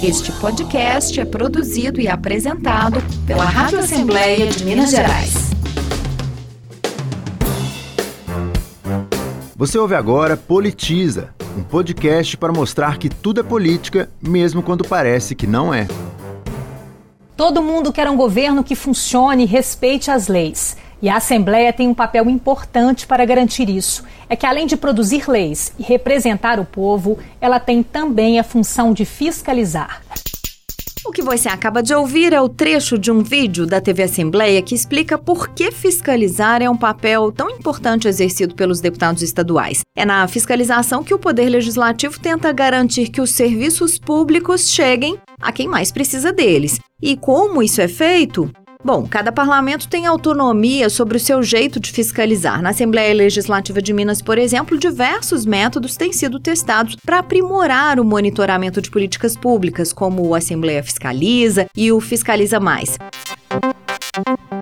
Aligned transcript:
Este 0.00 0.30
podcast 0.30 1.18
é 1.18 1.24
produzido 1.24 2.00
e 2.00 2.06
apresentado 2.06 3.02
pela 3.26 3.44
Rádio 3.44 3.80
Assembleia 3.80 4.46
de 4.46 4.64
Minas 4.64 4.92
Gerais. 4.92 5.50
Você 9.56 9.76
ouve 9.76 9.96
agora 9.96 10.36
Politiza, 10.36 11.34
um 11.56 11.64
podcast 11.64 12.36
para 12.36 12.52
mostrar 12.52 12.96
que 12.96 13.08
tudo 13.08 13.40
é 13.40 13.42
política, 13.42 14.08
mesmo 14.22 14.62
quando 14.62 14.84
parece 14.84 15.34
que 15.34 15.48
não 15.48 15.74
é. 15.74 15.88
Todo 17.36 17.60
mundo 17.60 17.92
quer 17.92 18.08
um 18.08 18.16
governo 18.16 18.62
que 18.62 18.76
funcione 18.76 19.42
e 19.42 19.46
respeite 19.46 20.12
as 20.12 20.28
leis. 20.28 20.76
E 21.00 21.08
a 21.08 21.16
Assembleia 21.16 21.72
tem 21.72 21.88
um 21.88 21.94
papel 21.94 22.28
importante 22.28 23.06
para 23.06 23.24
garantir 23.24 23.68
isso. 23.70 24.04
É 24.28 24.34
que, 24.34 24.46
além 24.46 24.66
de 24.66 24.76
produzir 24.76 25.28
leis 25.28 25.72
e 25.78 25.82
representar 25.82 26.58
o 26.58 26.64
povo, 26.64 27.18
ela 27.40 27.60
tem 27.60 27.82
também 27.82 28.38
a 28.38 28.44
função 28.44 28.92
de 28.92 29.04
fiscalizar. 29.04 30.02
O 31.06 31.10
que 31.12 31.22
você 31.22 31.48
acaba 31.48 31.82
de 31.82 31.94
ouvir 31.94 32.34
é 32.34 32.40
o 32.40 32.50
trecho 32.50 32.98
de 32.98 33.10
um 33.10 33.22
vídeo 33.22 33.64
da 33.64 33.80
TV 33.80 34.02
Assembleia 34.02 34.60
que 34.60 34.74
explica 34.74 35.16
por 35.16 35.48
que 35.48 35.70
fiscalizar 35.70 36.60
é 36.60 36.68
um 36.68 36.76
papel 36.76 37.32
tão 37.32 37.48
importante 37.48 38.06
exercido 38.06 38.54
pelos 38.54 38.80
deputados 38.80 39.22
estaduais. 39.22 39.80
É 39.96 40.04
na 40.04 40.28
fiscalização 40.28 41.02
que 41.02 41.14
o 41.14 41.18
Poder 41.18 41.48
Legislativo 41.48 42.20
tenta 42.20 42.52
garantir 42.52 43.08
que 43.08 43.22
os 43.22 43.30
serviços 43.30 43.98
públicos 43.98 44.68
cheguem 44.70 45.16
a 45.40 45.50
quem 45.50 45.66
mais 45.66 45.90
precisa 45.90 46.30
deles. 46.30 46.78
E 47.00 47.16
como 47.16 47.62
isso 47.62 47.80
é 47.80 47.88
feito? 47.88 48.50
Bom, 48.84 49.08
cada 49.08 49.32
parlamento 49.32 49.88
tem 49.88 50.06
autonomia 50.06 50.88
sobre 50.88 51.16
o 51.16 51.20
seu 51.20 51.42
jeito 51.42 51.80
de 51.80 51.90
fiscalizar. 51.90 52.62
Na 52.62 52.70
Assembleia 52.70 53.12
Legislativa 53.12 53.82
de 53.82 53.92
Minas, 53.92 54.22
por 54.22 54.38
exemplo, 54.38 54.78
diversos 54.78 55.44
métodos 55.44 55.96
têm 55.96 56.12
sido 56.12 56.38
testados 56.38 56.94
para 56.94 57.18
aprimorar 57.18 57.98
o 57.98 58.04
monitoramento 58.04 58.80
de 58.80 58.88
políticas 58.88 59.36
públicas, 59.36 59.92
como 59.92 60.24
o 60.24 60.34
Assembleia 60.34 60.82
Fiscaliza 60.82 61.66
e 61.76 61.90
o 61.90 62.00
Fiscaliza 62.00 62.60
Mais. 62.60 62.96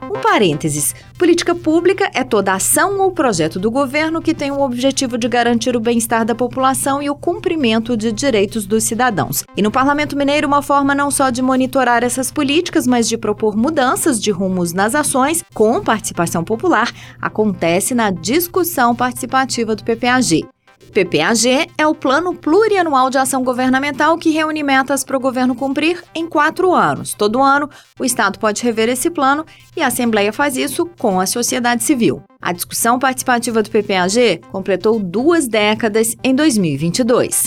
Um 0.02 0.20
parênteses: 0.20 0.94
política 1.18 1.54
pública 1.54 2.10
é 2.14 2.24
toda 2.24 2.52
ação 2.52 3.00
ou 3.00 3.12
projeto 3.12 3.58
do 3.58 3.70
governo 3.70 4.20
que 4.20 4.34
tem 4.34 4.50
o 4.50 4.60
objetivo 4.60 5.16
de 5.16 5.28
garantir 5.28 5.76
o 5.76 5.80
bem-estar 5.80 6.24
da 6.24 6.34
população 6.34 7.02
e 7.02 7.10
o 7.10 7.14
cumprimento 7.14 7.96
de 7.96 8.12
direitos 8.12 8.66
dos 8.66 8.84
cidadãos. 8.84 9.44
E 9.56 9.62
no 9.62 9.70
Parlamento 9.70 10.16
Mineiro, 10.16 10.46
uma 10.46 10.62
forma 10.62 10.94
não 10.94 11.10
só 11.10 11.30
de 11.30 11.42
monitorar 11.42 12.02
essas 12.02 12.30
políticas, 12.30 12.86
mas 12.86 13.08
de 13.08 13.16
propor 13.16 13.56
mudanças 13.56 14.20
de 14.20 14.30
rumos 14.30 14.72
nas 14.72 14.94
ações 14.94 15.44
com 15.54 15.82
participação 15.82 16.44
popular, 16.44 16.92
acontece 17.20 17.94
na 17.94 18.10
discussão 18.10 18.94
participativa 18.94 19.74
do 19.74 19.84
PPAG. 19.84 20.46
PPAG 20.92 21.70
é 21.76 21.86
o 21.86 21.94
Plano 21.94 22.34
Plurianual 22.34 23.10
de 23.10 23.18
Ação 23.18 23.44
Governamental 23.44 24.16
que 24.18 24.30
reúne 24.30 24.62
metas 24.62 25.04
para 25.04 25.16
o 25.16 25.20
governo 25.20 25.54
cumprir 25.54 26.02
em 26.14 26.26
quatro 26.26 26.72
anos. 26.74 27.14
Todo 27.14 27.42
ano, 27.42 27.68
o 27.98 28.04
Estado 28.04 28.38
pode 28.38 28.62
rever 28.62 28.88
esse 28.88 29.10
plano 29.10 29.44
e 29.76 29.82
a 29.82 29.88
Assembleia 29.88 30.32
faz 30.32 30.56
isso 30.56 30.86
com 30.98 31.20
a 31.20 31.26
sociedade 31.26 31.82
civil. 31.82 32.22
A 32.46 32.52
discussão 32.52 32.96
participativa 32.96 33.60
do 33.60 33.68
PPAG 33.68 34.40
completou 34.52 35.00
duas 35.00 35.48
décadas 35.48 36.14
em 36.22 36.32
2022. 36.32 37.42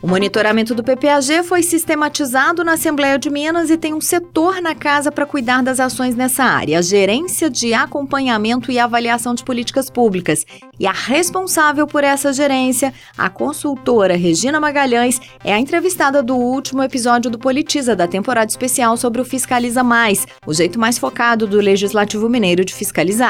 O 0.00 0.06
monitoramento 0.06 0.74
do 0.74 0.84
PPAG 0.84 1.42
foi 1.42 1.62
sistematizado 1.62 2.62
na 2.62 2.74
Assembleia 2.74 3.18
de 3.18 3.30
Minas 3.30 3.70
e 3.70 3.76
tem 3.76 3.94
um 3.94 4.00
setor 4.00 4.60
na 4.60 4.74
casa 4.74 5.10
para 5.10 5.24
cuidar 5.24 5.62
das 5.62 5.80
ações 5.80 6.14
nessa 6.14 6.44
área, 6.44 6.78
a 6.78 6.82
Gerência 6.82 7.48
de 7.48 7.72
Acompanhamento 7.72 8.70
e 8.70 8.78
Avaliação 8.78 9.34
de 9.34 9.42
Políticas 9.42 9.88
Públicas. 9.88 10.44
E 10.78 10.86
a 10.86 10.92
responsável 10.92 11.86
por 11.86 12.04
essa 12.04 12.32
gerência, 12.32 12.92
a 13.16 13.30
consultora 13.30 14.14
Regina 14.16 14.60
Magalhães, 14.60 15.20
é 15.42 15.54
a 15.54 15.58
entrevistada 15.58 16.22
do 16.22 16.36
último 16.36 16.82
episódio 16.82 17.30
do 17.30 17.38
Politiza, 17.38 17.96
da 17.96 18.06
temporada 18.06 18.50
especial 18.50 18.96
sobre 18.96 19.22
o 19.22 19.24
Fiscaliza 19.24 19.82
Mais, 19.82 20.26
o 20.46 20.52
jeito 20.52 20.78
mais 20.78 20.98
focado 20.98 21.46
do 21.46 21.56
Legislativo 21.58 22.28
Mineiro 22.28 22.64
de 22.64 22.74
fiscalizar. 22.74 23.23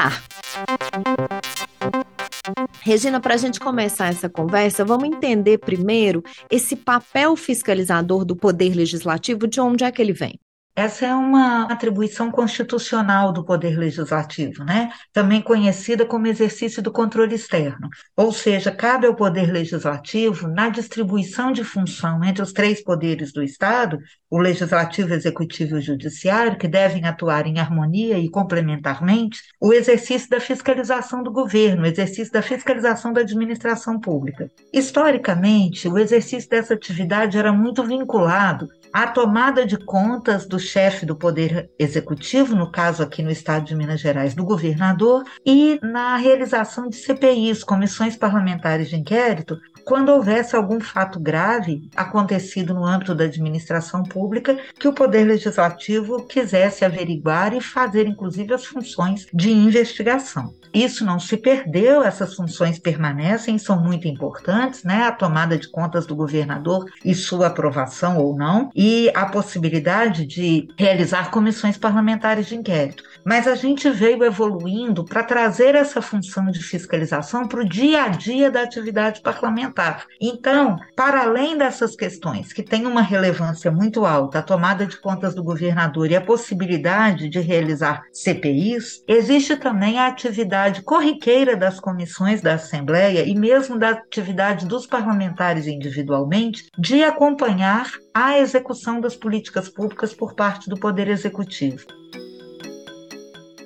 Regina, 2.81 3.19
para 3.19 3.33
a 3.33 3.37
gente 3.37 3.59
começar 3.59 4.09
essa 4.09 4.29
conversa, 4.29 4.85
vamos 4.85 5.07
entender 5.07 5.57
primeiro 5.57 6.23
esse 6.51 6.75
papel 6.75 7.35
fiscalizador 7.35 8.23
do 8.23 8.35
Poder 8.35 8.75
Legislativo, 8.75 9.47
de 9.47 9.59
onde 9.59 9.83
é 9.83 9.91
que 9.91 10.01
ele 10.01 10.13
vem? 10.13 10.39
Essa 10.75 11.05
é 11.05 11.15
uma 11.15 11.71
atribuição 11.71 12.29
constitucional 12.29 13.31
do 13.31 13.45
Poder 13.45 13.77
Legislativo, 13.77 14.65
né? 14.65 14.91
também 15.13 15.41
conhecida 15.41 16.05
como 16.05 16.27
exercício 16.27 16.83
do 16.83 16.91
controle 16.91 17.33
externo. 17.33 17.87
Ou 18.17 18.33
seja, 18.33 18.71
cabe 18.71 19.07
ao 19.07 19.15
Poder 19.15 19.49
Legislativo, 19.49 20.49
na 20.49 20.67
distribuição 20.67 21.53
de 21.53 21.63
função 21.63 22.21
entre 22.25 22.43
os 22.43 22.51
três 22.51 22.83
poderes 22.83 23.31
do 23.31 23.41
Estado, 23.41 23.99
o 24.29 24.37
Legislativo, 24.37 25.13
Executivo 25.13 25.75
e 25.75 25.79
o 25.79 25.81
Judiciário, 25.81 26.57
que 26.57 26.67
devem 26.67 27.05
atuar 27.05 27.47
em 27.47 27.57
harmonia 27.57 28.19
e 28.19 28.29
complementarmente, 28.29 29.39
o 29.61 29.71
exercício 29.71 30.29
da 30.29 30.41
fiscalização 30.41 31.23
do 31.23 31.31
governo, 31.31 31.83
o 31.83 31.87
exercício 31.87 32.33
da 32.33 32.41
fiscalização 32.41 33.13
da 33.13 33.21
administração 33.21 33.97
pública. 33.97 34.51
Historicamente, 34.73 35.87
o 35.87 35.97
exercício 35.97 36.49
dessa 36.49 36.73
atividade 36.73 37.37
era 37.37 37.53
muito 37.53 37.81
vinculado 37.81 38.67
à 38.91 39.07
tomada 39.07 39.65
de 39.65 39.77
contas 39.77 40.45
do 40.45 40.59
chefe 40.65 41.05
do 41.05 41.15
Poder 41.15 41.69
Executivo, 41.79 42.55
no 42.55 42.71
caso 42.71 43.03
aqui 43.03 43.21
no 43.23 43.31
estado 43.31 43.65
de 43.65 43.75
Minas 43.75 44.01
Gerais, 44.01 44.33
do 44.33 44.43
governador, 44.43 45.23
e 45.45 45.79
na 45.81 46.17
realização 46.17 46.89
de 46.89 46.97
CPIs, 46.97 47.63
comissões 47.63 48.15
parlamentares 48.15 48.89
de 48.89 48.95
inquérito, 48.95 49.57
quando 49.85 50.09
houvesse 50.09 50.55
algum 50.55 50.79
fato 50.79 51.19
grave 51.19 51.89
acontecido 51.95 52.73
no 52.73 52.83
âmbito 52.83 53.13
da 53.13 53.25
administração 53.25 54.03
pública 54.03 54.57
que 54.79 54.87
o 54.87 54.93
Poder 54.93 55.25
Legislativo 55.25 56.25
quisesse 56.25 56.83
averiguar 56.83 57.53
e 57.53 57.61
fazer, 57.61 58.07
inclusive, 58.07 58.53
as 58.53 58.65
funções 58.65 59.27
de 59.31 59.51
investigação. 59.51 60.53
Isso 60.75 61.05
não 61.05 61.19
se 61.19 61.37
perdeu, 61.37 62.03
essas 62.03 62.35
funções 62.35 62.77
permanecem, 62.77 63.57
são 63.57 63.81
muito 63.81 64.09
importantes, 64.09 64.83
né? 64.83 65.03
A 65.03 65.11
tomada 65.11 65.57
de 65.57 65.69
contas 65.69 66.05
do 66.05 66.13
governador 66.13 66.91
e 67.03 67.15
sua 67.15 67.47
aprovação 67.47 68.17
ou 68.17 68.35
não, 68.35 68.69
e 68.75 69.09
a 69.15 69.25
possibilidade 69.25 70.25
de 70.25 70.67
realizar 70.77 71.31
comissões 71.31 71.77
parlamentares 71.77 72.47
de 72.47 72.55
inquérito. 72.55 73.03
Mas 73.23 73.47
a 73.47 73.55
gente 73.55 73.89
veio 73.89 74.23
evoluindo 74.25 75.05
para 75.05 75.23
trazer 75.23 75.75
essa 75.75 76.01
função 76.01 76.51
de 76.51 76.61
fiscalização 76.61 77.47
para 77.47 77.61
o 77.61 77.67
dia 77.67 78.03
a 78.03 78.09
dia 78.09 78.51
da 78.51 78.61
atividade 78.61 79.21
parlamentar. 79.21 80.05
Então, 80.19 80.77
para 80.93 81.21
além 81.21 81.57
dessas 81.57 81.95
questões 81.95 82.51
que 82.51 82.61
têm 82.61 82.85
uma 82.85 83.01
relevância 83.01 83.71
muito 83.71 84.05
alta, 84.05 84.39
a 84.39 84.43
tomada 84.43 84.85
de 84.85 84.97
contas 84.97 85.33
do 85.33 85.43
governador 85.43 86.11
e 86.11 86.17
a 86.17 86.21
possibilidade 86.21 87.29
de 87.29 87.39
realizar 87.39 88.03
CPIs, 88.11 89.03
existe 89.07 89.55
também 89.55 89.97
a 89.97 90.07
atividade 90.07 90.64
corriqueira 90.83 91.55
das 91.55 91.79
comissões 91.79 92.41
da 92.41 92.55
Assembleia 92.55 93.23
e 93.25 93.35
mesmo 93.35 93.77
da 93.77 93.89
atividade 93.89 94.65
dos 94.65 94.85
parlamentares 94.85 95.67
individualmente 95.67 96.69
de 96.77 97.03
acompanhar 97.03 97.91
a 98.13 98.39
execução 98.39 98.99
das 98.99 99.15
políticas 99.15 99.69
públicas 99.69 100.13
por 100.13 100.35
parte 100.35 100.69
do 100.69 100.77
Poder 100.77 101.07
Executivo. 101.07 101.85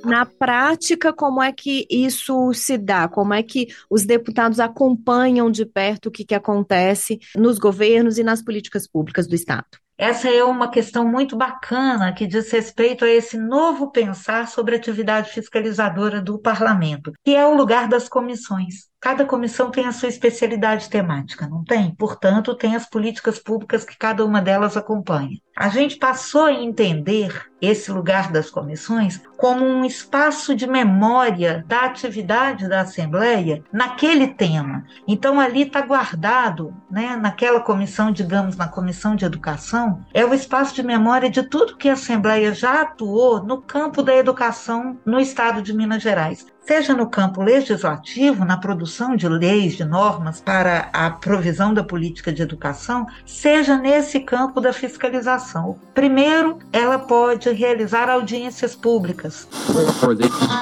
Na 0.05 0.25
prática, 0.25 1.11
como 1.11 1.41
é 1.41 1.51
que 1.51 1.85
isso 1.89 2.53
se 2.53 2.77
dá? 2.77 3.07
Como 3.07 3.33
é 3.33 3.43
que 3.43 3.67
os 3.89 4.05
deputados 4.05 4.59
acompanham 4.59 5.51
de 5.51 5.65
perto 5.65 6.07
o 6.07 6.11
que, 6.11 6.23
que 6.23 6.35
acontece 6.35 7.19
nos 7.35 7.59
governos 7.59 8.17
e 8.17 8.23
nas 8.23 8.41
políticas 8.41 8.87
públicas 8.87 9.27
do 9.27 9.35
Estado? 9.35 9.77
Essa 9.99 10.29
é 10.29 10.41
uma 10.41 10.71
questão 10.71 11.05
muito 11.05 11.35
bacana 11.35 12.13
que 12.13 12.25
diz 12.25 12.49
respeito 12.53 13.03
a 13.03 13.09
esse 13.09 13.37
novo 13.37 13.91
pensar 13.91 14.47
sobre 14.47 14.73
a 14.73 14.77
atividade 14.77 15.29
fiscalizadora 15.29 16.21
do 16.21 16.39
parlamento, 16.39 17.11
que 17.21 17.35
é 17.35 17.45
o 17.45 17.53
lugar 17.53 17.89
das 17.89 18.07
comissões. 18.07 18.88
Cada 19.01 19.23
comissão 19.23 19.71
tem 19.71 19.87
a 19.87 19.93
sua 19.93 20.09
especialidade 20.09 20.89
temática, 20.89 21.47
não 21.47 21.63
tem? 21.63 21.95
Portanto, 21.95 22.53
tem 22.53 22.75
as 22.75 22.85
políticas 22.85 23.39
públicas 23.39 23.85
que 23.85 23.97
cada 23.97 24.25
uma 24.25 24.41
delas 24.41 24.75
acompanha. 24.75 25.39
A 25.55 25.69
gente 25.69 25.97
passou 25.97 26.45
a 26.45 26.53
entender 26.53 27.49
esse 27.61 27.91
lugar 27.91 28.31
das 28.31 28.49
comissões 28.49 29.21
como 29.37 29.65
um 29.65 29.85
espaço 29.85 30.55
de 30.55 30.67
memória 30.67 31.63
da 31.67 31.81
atividade 31.81 32.67
da 32.67 32.81
Assembleia 32.81 33.63
naquele 33.71 34.27
tema. 34.27 34.85
Então, 35.07 35.39
ali 35.39 35.63
está 35.63 35.81
guardado, 35.81 36.73
né, 36.89 37.15
naquela 37.15 37.59
comissão, 37.61 38.11
digamos, 38.11 38.57
na 38.57 38.67
comissão 38.67 39.15
de 39.15 39.25
educação, 39.25 40.03
é 40.13 40.25
o 40.25 40.33
espaço 40.33 40.75
de 40.75 40.83
memória 40.83 41.29
de 41.29 41.43
tudo 41.43 41.77
que 41.77 41.89
a 41.89 41.93
Assembleia 41.93 42.53
já 42.53 42.81
atuou 42.81 43.43
no 43.43 43.61
campo 43.61 44.01
da 44.01 44.15
educação 44.15 44.97
no 45.05 45.19
estado 45.19 45.61
de 45.61 45.73
Minas 45.73 46.01
Gerais 46.01 46.45
seja 46.69 46.93
no 46.93 47.07
campo 47.07 47.41
legislativo, 47.41 48.45
na 48.45 48.55
produção 48.55 49.15
de 49.15 49.27
leis, 49.27 49.73
de 49.73 49.83
normas 49.83 50.39
para 50.39 50.87
a 50.93 51.09
provisão 51.09 51.73
da 51.73 51.83
política 51.83 52.31
de 52.31 52.43
educação, 52.43 53.07
seja 53.25 53.75
nesse 53.75 54.19
campo 54.19 54.61
da 54.61 54.71
fiscalização. 54.71 55.79
Primeiro, 55.95 56.59
ela 56.71 56.99
pode 56.99 57.49
realizar 57.49 58.07
audiências 58.07 58.75
públicas. 58.75 59.47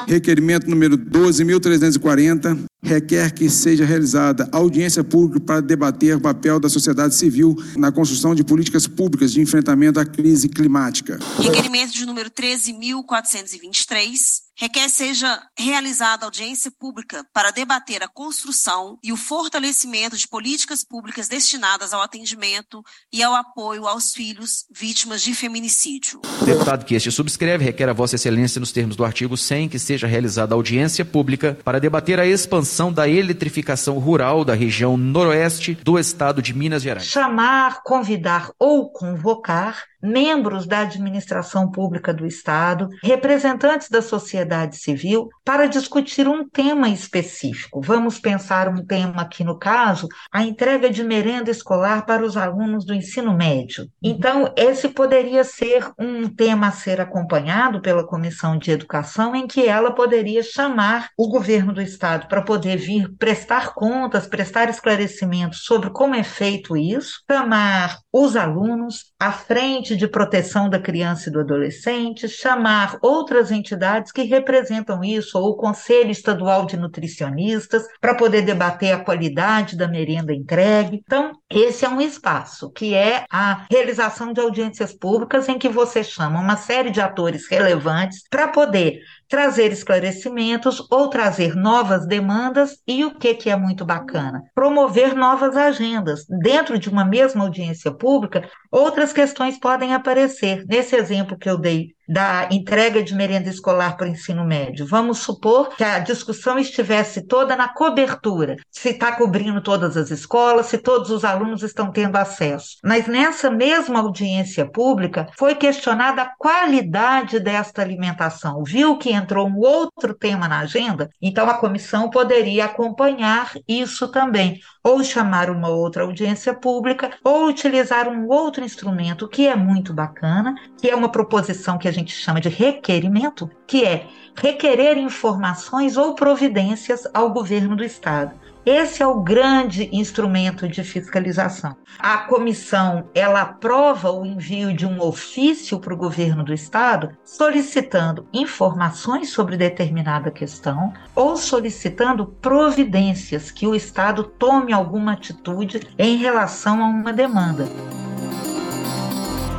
Requerimento 0.07 0.69
número 0.69 0.97
12.340 0.97 2.57
requer 2.87 3.33
que 3.33 3.49
seja 3.49 3.85
realizada 3.85 4.49
audiência 4.51 5.03
pública 5.03 5.39
para 5.39 5.61
debater 5.61 6.15
o 6.15 6.21
papel 6.21 6.59
da 6.59 6.69
sociedade 6.69 7.13
civil 7.13 7.55
na 7.75 7.91
construção 7.91 8.33
de 8.33 8.43
políticas 8.43 8.87
públicas 8.87 9.31
de 9.31 9.41
enfrentamento 9.41 9.99
à 9.99 10.05
crise 10.05 10.49
climática. 10.49 11.19
Requerimento 11.37 11.93
de 11.93 12.03
número 12.05 12.31
13.423 12.31 14.47
requer 14.59 14.89
seja 14.89 15.39
realizada 15.55 16.25
audiência 16.25 16.71
pública 16.71 17.23
para 17.31 17.51
debater 17.51 18.01
a 18.01 18.07
construção 18.07 18.97
e 19.03 19.13
o 19.13 19.17
fortalecimento 19.17 20.17
de 20.17 20.27
políticas 20.27 20.83
públicas 20.83 21.27
destinadas 21.27 21.93
ao 21.93 22.01
atendimento 22.01 22.81
e 23.13 23.21
ao 23.21 23.35
apoio 23.35 23.85
aos 23.85 24.11
filhos 24.11 24.65
vítimas 24.75 25.21
de 25.21 25.35
feminicídio. 25.35 26.19
Deputado 26.43 26.85
que 26.85 26.95
este 26.95 27.11
subscreve 27.11 27.65
requer 27.65 27.87
a 27.87 27.93
Vossa 27.93 28.15
Excelência, 28.15 28.59
nos 28.59 28.71
termos 28.71 28.95
do 28.95 29.05
artigo 29.05 29.37
100, 29.37 29.69
que 29.69 29.77
seja 29.77 30.07
realizada 30.07 30.55
audiência 30.55 31.05
pública 31.05 31.55
para 31.63 31.79
debater 31.79 32.19
a 32.19 32.25
expansão 32.25 32.76
da 32.93 33.09
eletrificação 33.09 33.97
rural 33.97 34.45
da 34.45 34.53
região 34.53 34.95
noroeste 34.95 35.73
do 35.83 35.97
estado 35.97 36.41
de 36.41 36.53
Minas 36.53 36.83
Gerais. 36.83 37.07
Chamar, 37.07 37.81
convidar 37.83 38.51
ou 38.59 38.91
convocar 38.91 39.83
membros 40.01 40.65
da 40.67 40.79
administração 40.79 41.69
pública 41.69 42.13
do 42.13 42.25
Estado, 42.25 42.89
representantes 43.03 43.89
da 43.89 44.01
sociedade 44.01 44.77
civil, 44.77 45.29
para 45.43 45.67
discutir 45.67 46.27
um 46.27 46.47
tema 46.47 46.89
específico. 46.89 47.81
Vamos 47.81 48.19
pensar 48.19 48.67
um 48.69 48.85
tema 48.85 49.21
aqui, 49.21 49.43
no 49.43 49.57
caso, 49.57 50.07
a 50.31 50.43
entrega 50.43 50.89
de 50.89 51.03
merenda 51.03 51.49
escolar 51.49 52.05
para 52.05 52.23
os 52.23 52.37
alunos 52.37 52.85
do 52.85 52.93
ensino 52.93 53.35
médio. 53.35 53.87
Então, 54.01 54.53
esse 54.55 54.89
poderia 54.89 55.43
ser 55.43 55.89
um 55.97 56.27
tema 56.27 56.67
a 56.67 56.71
ser 56.71 57.01
acompanhado 57.01 57.81
pela 57.81 58.05
Comissão 58.05 58.57
de 58.57 58.71
Educação, 58.71 59.35
em 59.35 59.47
que 59.47 59.67
ela 59.67 59.91
poderia 59.91 60.43
chamar 60.43 61.09
o 61.17 61.27
governo 61.27 61.73
do 61.73 61.81
Estado 61.81 62.27
para 62.27 62.41
poder 62.41 62.77
vir 62.77 63.11
prestar 63.17 63.73
contas, 63.73 64.27
prestar 64.27 64.69
esclarecimentos 64.69 65.63
sobre 65.63 65.89
como 65.89 66.15
é 66.15 66.23
feito 66.23 66.75
isso, 66.77 67.21
chamar 67.29 67.97
os 68.11 68.35
alunos 68.35 69.13
à 69.19 69.31
frente 69.31 69.95
de 69.95 70.07
proteção 70.07 70.69
da 70.69 70.79
criança 70.79 71.29
e 71.29 71.31
do 71.31 71.39
adolescente, 71.39 72.29
chamar 72.29 72.97
outras 73.01 73.51
entidades 73.51 74.11
que 74.11 74.23
representam 74.23 75.03
isso, 75.03 75.39
ou 75.39 75.49
o 75.49 75.55
Conselho 75.55 76.11
Estadual 76.11 76.65
de 76.65 76.77
Nutricionistas, 76.77 77.83
para 77.99 78.15
poder 78.15 78.43
debater 78.43 78.91
a 78.91 78.99
qualidade 78.99 79.75
da 79.75 79.87
merenda 79.87 80.33
entregue. 80.33 81.01
Então, 81.03 81.31
esse 81.49 81.83
é 81.83 81.89
um 81.89 81.99
espaço 81.99 82.71
que 82.71 82.93
é 82.93 83.25
a 83.31 83.65
realização 83.71 84.31
de 84.31 84.39
audiências 84.39 84.93
públicas 84.93 85.49
em 85.49 85.57
que 85.57 85.69
você 85.69 86.03
chama 86.03 86.39
uma 86.39 86.57
série 86.57 86.91
de 86.91 87.01
atores 87.01 87.47
relevantes 87.49 88.23
para 88.29 88.47
poder 88.47 88.99
trazer 89.27 89.71
esclarecimentos 89.71 90.85
ou 90.89 91.09
trazer 91.09 91.55
novas 91.55 92.07
demandas 92.07 92.77
e 92.87 93.03
o 93.03 93.15
que, 93.15 93.33
que 93.35 93.49
é 93.49 93.55
muito 93.55 93.85
bacana? 93.85 94.43
Promover 94.55 95.15
novas 95.15 95.55
agendas. 95.57 96.25
Dentro 96.27 96.79
de 96.79 96.89
uma 96.89 97.03
mesma 97.03 97.43
audiência 97.43 97.91
pública, 97.91 98.49
outras 98.71 99.11
questões 99.11 99.59
podem 99.59 99.93
aparecer. 99.93 100.65
Nesse 100.67 100.95
exemplo 100.95 101.37
que 101.37 101.49
eu 101.49 101.57
dei 101.57 101.96
da 102.07 102.47
entrega 102.51 103.03
de 103.03 103.13
merenda 103.13 103.49
escolar 103.49 103.97
para 103.97 104.07
o 104.07 104.09
ensino 104.09 104.45
médio. 104.45 104.85
Vamos 104.85 105.19
supor 105.19 105.75
que 105.75 105.83
a 105.83 105.99
discussão 105.99 106.57
estivesse 106.57 107.21
toda 107.27 107.55
na 107.55 107.67
cobertura, 107.67 108.55
se 108.71 108.89
está 108.89 109.11
cobrindo 109.11 109.61
todas 109.61 109.97
as 109.97 110.09
escolas, 110.11 110.67
se 110.67 110.77
todos 110.77 111.09
os 111.11 111.25
alunos 111.25 111.63
estão 111.63 111.91
tendo 111.91 112.15
acesso. 112.15 112.77
Mas 112.83 113.07
nessa 113.07 113.49
mesma 113.49 113.99
audiência 113.99 114.65
pública 114.65 115.27
foi 115.37 115.55
questionada 115.55 116.21
a 116.21 116.31
qualidade 116.37 117.39
desta 117.39 117.81
alimentação. 117.81 118.63
Viu 118.63 118.97
que 118.97 119.11
entrou 119.11 119.47
um 119.47 119.57
outro 119.57 120.13
tema 120.13 120.47
na 120.47 120.59
agenda? 120.59 121.09
Então 121.21 121.49
a 121.49 121.55
comissão 121.55 122.09
poderia 122.09 122.65
acompanhar 122.65 123.51
isso 123.67 124.07
também, 124.07 124.59
ou 124.87 125.03
chamar 125.03 125.49
uma 125.49 125.67
outra 125.67 126.03
audiência 126.03 126.53
pública, 126.53 127.11
ou 127.21 127.47
utilizar 127.47 128.07
um 128.07 128.25
outro 128.27 128.63
instrumento 128.63 129.27
que 129.27 129.45
é 129.45 129.53
muito 129.53 129.93
bacana, 129.93 130.55
que 130.77 130.89
é 130.89 130.95
uma 130.95 131.11
proposição 131.11 131.77
que 131.77 131.89
a 131.89 131.91
gente 131.91 132.13
chama 132.13 132.39
de 132.39 132.47
requerimento, 132.47 133.49
que 133.67 133.83
é 133.83 134.07
requerer 134.33 134.97
informações 134.97 135.97
ou 135.97 136.15
providências 136.15 137.05
ao 137.13 137.33
governo 137.33 137.75
do 137.75 137.83
estado. 137.83 138.33
Esse 138.69 139.01
é 139.01 139.07
o 139.07 139.21
grande 139.21 139.89
instrumento 139.93 140.67
de 140.67 140.83
fiscalização. 140.83 141.73
A 141.97 142.17
comissão 142.17 143.07
ela 143.15 143.39
aprova 143.39 144.11
o 144.11 144.25
envio 144.25 144.73
de 144.73 144.85
um 144.85 144.99
ofício 144.99 145.79
para 145.79 145.93
o 145.93 145.97
governo 145.97 146.43
do 146.43 146.53
estado 146.53 147.15
solicitando 147.23 148.27
informações 148.33 149.29
sobre 149.29 149.55
determinada 149.55 150.29
questão 150.29 150.91
ou 151.15 151.37
solicitando 151.37 152.25
providências 152.25 153.51
que 153.51 153.65
o 153.65 153.73
estado 153.73 154.25
tome 154.25 154.73
alguma 154.73 155.13
atitude 155.13 155.79
em 155.97 156.17
relação 156.17 156.83
a 156.83 156.87
uma 156.89 157.13
demanda. 157.13 157.69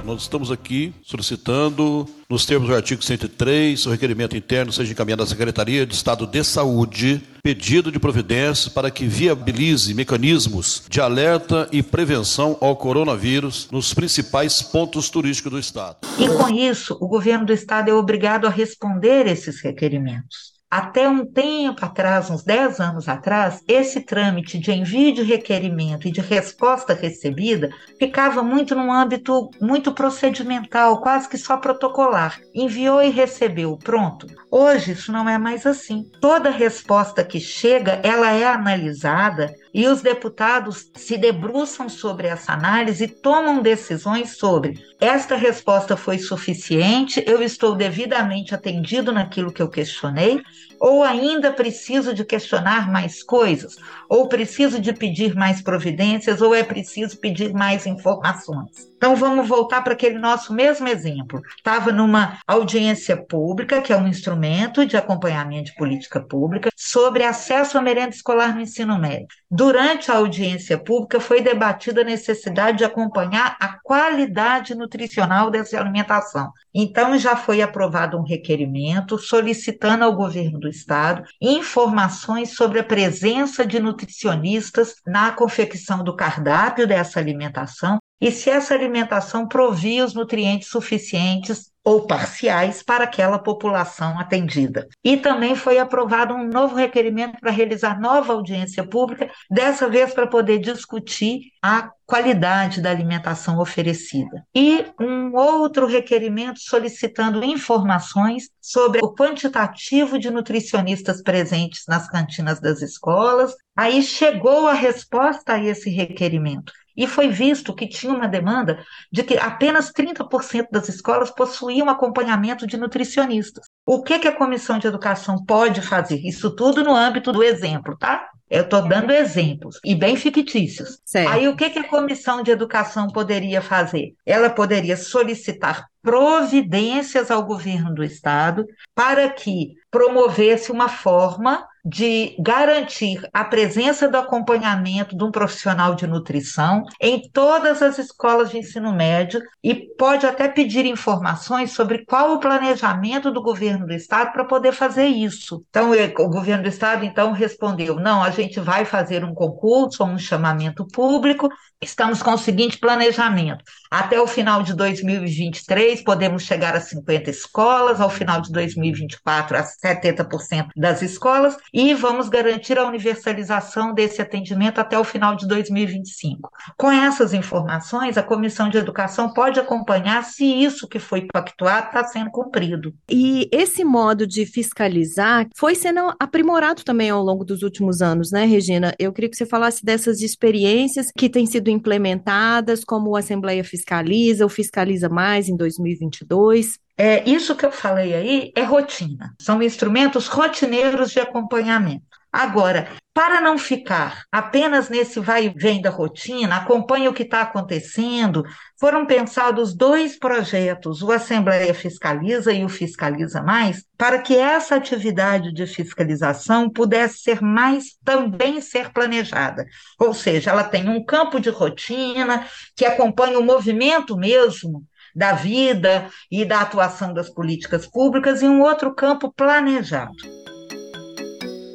Nós 0.09 0.23
estamos 0.23 0.51
aqui 0.51 0.95
solicitando, 1.03 2.09
nos 2.31 2.47
termos 2.47 2.67
do 2.67 2.75
artigo 2.75 3.05
103, 3.05 3.85
o 3.85 3.91
requerimento 3.91 4.35
interno 4.35 4.73
seja 4.73 4.91
encaminhado 4.91 5.23
à 5.23 5.27
Secretaria 5.27 5.85
de 5.85 5.95
Estado 5.95 6.27
de 6.27 6.43
Saúde, 6.43 7.23
pedido 7.43 7.93
de 7.93 7.99
providências 7.99 8.73
para 8.73 8.91
que 8.91 9.07
viabilize 9.07 9.93
mecanismos 9.93 10.85
de 10.89 10.99
alerta 10.99 11.69
e 11.71 11.83
prevenção 11.83 12.57
ao 12.63 12.75
coronavírus 12.75 13.69
nos 13.71 13.93
principais 13.93 14.63
pontos 14.63 15.11
turísticos 15.11 15.53
do 15.53 15.59
Estado. 15.59 15.99
E 16.19 16.27
com 16.27 16.49
isso, 16.49 16.97
o 17.03 17.07
governo 17.07 17.45
do 17.45 17.53
Estado 17.53 17.91
é 17.91 17.93
obrigado 17.93 18.47
a 18.47 18.51
responder 18.51 19.27
esses 19.27 19.61
requerimentos. 19.61 20.58
Até 20.71 21.09
um 21.09 21.25
tempo 21.25 21.83
atrás, 21.83 22.29
uns 22.29 22.45
10 22.45 22.79
anos 22.79 23.09
atrás, 23.09 23.63
esse 23.67 24.03
trâmite 24.03 24.59
de 24.59 24.71
envio 24.71 25.15
de 25.15 25.23
requerimento 25.23 26.07
e 26.07 26.11
de 26.11 26.21
resposta 26.21 26.93
recebida 26.93 27.71
ficava 27.99 28.43
muito 28.43 28.75
num 28.75 28.93
âmbito 28.93 29.49
muito 29.63 29.93
procedimental, 29.93 31.01
quase 31.01 31.27
que 31.27 31.39
só 31.39 31.57
protocolar. 31.57 32.39
Enviou 32.55 33.03
e 33.03 33.09
recebeu, 33.09 33.79
pronto. 33.79 34.27
Hoje 34.51 34.93
isso 34.93 35.11
não 35.11 35.27
é 35.27 35.39
mais 35.39 35.65
assim. 35.65 36.05
Toda 36.21 36.51
resposta 36.51 37.25
que 37.25 37.41
chega, 37.41 38.03
ela 38.05 38.31
é 38.33 38.47
analisada 38.47 39.51
e 39.73 39.87
os 39.87 40.03
deputados 40.03 40.91
se 40.95 41.17
debruçam 41.17 41.89
sobre 41.89 42.27
essa 42.27 42.53
análise 42.53 43.05
e 43.05 43.09
tomam 43.09 43.63
decisões 43.63 44.37
sobre 44.37 44.75
esta 45.01 45.37
resposta 45.37 45.97
foi 45.97 46.19
suficiente, 46.19 47.23
eu 47.25 47.41
estou 47.41 47.77
devidamente 47.77 48.53
atendido 48.53 49.13
naquilo 49.13 49.53
que 49.53 49.63
eu 49.63 49.71
questionei, 49.71 50.43
ou 50.81 51.03
ainda 51.03 51.53
preciso 51.53 52.15
de 52.15 52.25
questionar 52.25 52.91
mais 52.91 53.23
coisas, 53.23 53.77
ou 54.09 54.29
preciso 54.29 54.81
de 54.81 54.93
pedir 54.93 55.35
mais 55.35 55.61
providências, 55.61 56.41
ou 56.41 56.55
é 56.55 56.63
preciso 56.63 57.19
pedir 57.19 57.53
mais 57.53 57.87
informações. 57.87 58.89
Então 58.99 59.15
vamos 59.15 59.47
voltar 59.47 59.83
para 59.83 59.93
aquele 59.93 60.19
nosso 60.19 60.53
mesmo 60.53 60.89
exemplo. 60.89 61.41
Estava 61.57 61.93
numa 61.93 62.41
audiência 62.45 63.17
pública, 63.17 63.81
que 63.81 63.93
é 63.93 63.97
um 63.97 64.09
instrumento 64.09 64.85
de 64.85 64.97
acompanhamento 64.97 65.67
de 65.67 65.77
política 65.77 66.21
pública, 66.21 66.69
sobre 66.75 67.23
acesso 67.23 67.79
à 67.79 67.81
merenda 67.81 68.09
escolar 68.09 68.57
no 68.57 68.61
ensino 68.61 68.99
médio. 68.99 69.29
Durante 69.49 70.11
a 70.11 70.17
audiência 70.17 70.77
pública 70.77 71.21
foi 71.21 71.41
debatida 71.41 72.01
a 72.01 72.05
necessidade 72.05 72.79
de 72.79 72.85
acompanhar 72.85 73.57
a 73.61 73.79
qualidade 73.85 74.75
nutricional 74.75 75.49
dessa 75.49 75.79
alimentação. 75.79 76.51
Então 76.75 77.17
já 77.17 77.37
foi 77.37 77.63
aprovado 77.63 78.19
um 78.19 78.25
requerimento 78.25 79.17
solicitando 79.17 80.03
ao 80.03 80.17
governo 80.17 80.59
do 80.59 80.69
estado 80.69 81.23
informações 81.41 82.57
sobre 82.57 82.81
a 82.81 82.85
presença 82.85 83.65
de 83.65 83.79
nutricionistas 83.79 84.97
na 85.07 85.31
confecção 85.31 86.03
do 86.03 86.17
cardápio 86.17 86.85
dessa 86.85 87.21
alimentação 87.21 88.01
e 88.21 88.31
se 88.31 88.51
essa 88.51 88.75
alimentação 88.75 89.47
provia 89.47 90.05
os 90.05 90.15
nutrientes 90.15 90.69
suficientes 90.69 91.71
ou 91.89 92.07
parciais 92.07 92.83
para 92.83 93.05
aquela 93.05 93.39
população 93.39 94.19
atendida. 94.19 94.87
E 95.03 95.17
também 95.17 95.55
foi 95.55 95.79
aprovado 95.79 96.35
um 96.35 96.47
novo 96.47 96.75
requerimento 96.75 97.41
para 97.41 97.51
realizar 97.51 97.99
nova 97.99 98.35
audiência 98.35 98.87
pública, 98.87 99.31
dessa 99.51 99.89
vez 99.89 100.13
para 100.13 100.27
poder 100.27 100.59
discutir 100.59 101.45
a 101.63 101.91
qualidade 102.05 102.83
da 102.83 102.91
alimentação 102.91 103.59
oferecida. 103.59 104.45
E 104.55 104.85
um 105.01 105.35
outro 105.35 105.87
requerimento 105.87 106.61
solicitando 106.61 107.43
informações 107.43 108.51
sobre 108.61 109.01
o 109.03 109.15
quantitativo 109.15 110.19
de 110.19 110.31
nutricionistas 110.31 111.23
presentes 111.23 111.85
nas 111.89 112.07
cantinas 112.07 112.61
das 112.61 112.83
escolas. 112.83 113.55
Aí 113.75 114.03
chegou 114.03 114.69
a 114.69 114.75
resposta 114.75 115.55
a 115.55 115.65
esse 115.65 115.89
requerimento 115.89 116.73
e 116.99 117.07
foi 117.07 117.29
visto 117.29 117.73
que 117.73 117.87
tinha 117.87 118.13
uma 118.13 118.27
demanda 118.27 118.85
de 119.11 119.23
que 119.23 119.39
apenas 119.39 119.93
30% 119.93 120.67
das 120.73 120.89
escolas 120.89 121.31
possuíam 121.31 121.89
acompanhamento 121.89 122.67
de 122.67 122.77
nutricionistas. 122.77 123.65
O 123.87 124.03
que, 124.03 124.19
que 124.19 124.27
a 124.27 124.37
Comissão 124.37 124.81
de 124.81 124.89
Educação 124.89 125.45
pode 125.45 125.81
fazer? 125.81 126.21
Isso 126.27 126.51
tudo 126.51 126.83
no 126.83 126.95
âmbito 126.95 127.31
do 127.31 127.43
exemplo, 127.43 127.97
tá? 127.97 128.29
Eu 128.51 128.63
estou 128.63 128.83
dando 128.83 129.13
exemplos, 129.13 129.79
e 129.85 129.95
bem 129.95 130.17
fictícios. 130.17 130.99
Certo. 131.05 131.31
Aí, 131.31 131.47
o 131.47 131.55
que, 131.55 131.69
que 131.69 131.79
a 131.81 131.89
Comissão 131.89 132.43
de 132.43 132.51
Educação 132.51 133.07
poderia 133.09 133.61
fazer? 133.61 134.15
Ela 134.25 134.49
poderia 134.49 134.97
solicitar 134.97 135.87
providências 136.03 137.31
ao 137.31 137.45
governo 137.45 137.95
do 137.95 138.03
Estado 138.03 138.65
para 138.95 139.29
que 139.29 139.75
promovesse 139.91 140.73
uma 140.73 140.89
forma 140.89 141.68
de 141.85 142.37
garantir 142.39 143.21
a 143.33 143.45
presença 143.45 144.09
do 144.09 144.17
acompanhamento 144.17 145.17
de 145.17 145.25
um 145.25 145.31
profissional 145.31 145.95
de 145.95 146.07
nutrição 146.07 146.85
em 147.01 147.29
todas 147.31 147.83
as 147.83 147.99
escolas 147.99 148.51
de 148.51 148.59
ensino 148.59 148.93
médio 148.93 149.41
e 149.63 149.75
pode 149.97 150.27
até 150.27 150.49
pedir 150.49 150.85
informações 150.87 151.73
sobre 151.73 152.05
qual 152.05 152.35
o 152.35 152.41
planejamento 152.41 153.31
do 153.31 153.43
governo 153.43 153.87
do 153.87 153.93
estado 153.93 154.33
para 154.33 154.45
poder 154.45 154.73
fazer 154.73 155.07
isso. 155.07 155.65
Então, 155.71 155.91
o 155.93 156.29
governo 156.29 156.65
do 156.65 156.69
estado 156.69 157.05
então 157.05 157.33
respondeu: 157.33 157.97
"Não, 157.97 158.23
a 158.23 158.31
gente 158.31 158.61
vai 158.61 158.85
fazer 158.85 159.25
um 159.25 159.35
concurso 159.35 160.03
ou 160.03 160.11
um 160.11 160.19
chamamento 160.19 160.87
público 160.87 161.49
Estamos 161.81 162.21
com 162.21 162.33
o 162.33 162.39
seguinte 162.39 162.77
planejamento: 162.77 163.63
até 163.89 164.21
o 164.21 164.27
final 164.27 164.65
de 164.65 164.75
2023, 164.75 166.03
podemos 166.03 166.43
chegar 166.43 166.75
a 166.75 166.81
50 166.81 167.31
escolas, 167.31 168.01
ao 168.01 168.11
final 168.11 168.41
de 168.41 168.51
2024, 168.51 169.57
a 169.57 169.63
70% 169.63 170.71
das 170.77 171.03
escolas, 171.03 171.57
e 171.73 171.95
vamos 171.95 172.29
garantir 172.29 172.79
a 172.79 172.87
universalização 172.87 173.93
desse 173.93 174.21
atendimento 174.21 174.79
até 174.79 174.99
o 174.99 175.05
final 175.05 175.37
de 175.37 175.47
2025. 175.47 176.51
Com 176.77 176.91
essas 176.91 177.33
informações, 177.33 178.17
a 178.17 178.23
Comissão 178.23 178.69
de 178.69 178.79
Educação 178.79 179.33
pode 179.33 179.61
acompanhar 179.61 180.25
se 180.25 180.45
isso 180.45 180.89
que 180.89 180.99
foi 180.99 181.27
pactuado 181.33 181.87
está 181.87 182.05
sendo 182.05 182.31
cumprido. 182.31 182.95
E 183.11 183.49
esse 183.53 183.85
modo 183.85 184.27
de 184.27 184.47
fiscalizar 184.47 185.47
foi 185.57 185.75
sendo 185.75 186.15
aprimorado 186.19 186.85
também 186.85 187.11
ao 187.11 187.23
longo 187.23 187.45
dos 187.45 187.63
últimos 187.63 188.03
anos, 188.03 188.31
né, 188.31 188.45
Regina? 188.45 188.95
Eu 188.99 189.13
queria 189.13 189.31
que 189.31 189.37
você 189.37 189.47
falasse 189.47 189.85
dessas 189.85 190.21
experiências 190.21 191.07
que 191.17 191.29
têm 191.29 191.47
sido 191.47 191.71
implementadas, 191.71 192.85
como 192.85 193.17
a 193.17 193.21
Assembleia 193.21 193.65
Fiscaliza, 193.65 194.45
ou 194.45 194.51
Fiscaliza 194.51 195.09
Mais 195.09 195.49
em 195.49 195.57
2022? 195.57 196.79
É, 197.01 197.23
isso 197.31 197.55
que 197.55 197.65
eu 197.65 197.71
falei 197.71 198.13
aí 198.13 198.53
é 198.57 198.65
rotina, 198.65 199.33
são 199.41 199.63
instrumentos 199.63 200.27
rotineiros 200.27 201.13
de 201.13 201.21
acompanhamento. 201.21 202.03
Agora, 202.33 202.89
para 203.15 203.41
não 203.41 203.57
ficar 203.57 204.25
apenas 204.31 204.89
nesse 204.89 205.19
vai 205.19 205.47
e 205.47 205.49
vem 205.49 205.81
da 205.81 205.91
rotina, 205.91 206.57
acompanhe 206.57 207.09
o 207.09 207.13
que 207.13 207.23
está 207.23 207.43
acontecendo, 207.43 208.45
foram 208.79 209.07
pensados 209.07 209.75
dois 209.75 210.19
projetos, 210.19 211.03
o 211.03 211.11
Assembleia 211.11 211.73
Fiscaliza 211.73 212.53
e 212.53 212.65
o 212.65 212.69
Fiscaliza 212.69 213.43
Mais, 213.43 213.85
para 213.97 214.21
que 214.21 214.37
essa 214.37 214.75
atividade 214.77 215.53
de 215.53 215.67
fiscalização 215.67 216.69
pudesse 216.71 217.19
ser 217.19 217.41
mais 217.41 217.97
também 218.05 218.61
ser 218.61 218.93
planejada. 218.93 219.65
Ou 219.99 220.13
seja, 220.13 220.51
ela 220.51 220.65
tem 220.65 220.89
um 220.89 221.05
campo 221.05 221.41
de 221.41 221.51
rotina 221.51 222.47
que 222.77 222.85
acompanha 222.85 223.39
o 223.39 223.45
movimento 223.45 224.17
mesmo 224.17 224.85
da 225.15 225.33
vida 225.33 226.09
e 226.31 226.45
da 226.45 226.61
atuação 226.61 227.13
das 227.13 227.29
políticas 227.29 227.87
públicas 227.87 228.43
e 228.43 228.47
um 228.47 228.63
outro 228.63 228.95
campo 228.95 229.33
planejado. 229.33 230.17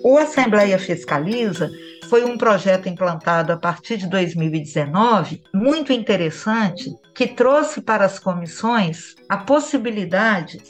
O 0.04 0.18
Assembleia 0.18 0.78
Fiscaliza 0.78 1.72
foi 2.10 2.26
um 2.26 2.38
projeto 2.38 2.90
implantado 2.90 3.54
a 3.54 3.58
partir 3.58 3.98
de 3.98 4.08
2019, 4.08 5.42
muito 5.54 5.94
interessante, 5.94 6.94
que 7.16 7.28
trouxe 7.28 7.82
para 7.82 8.06
as 8.06 8.20
comissões 8.20 9.16
a 9.30 9.38
possibilidade 9.38 10.62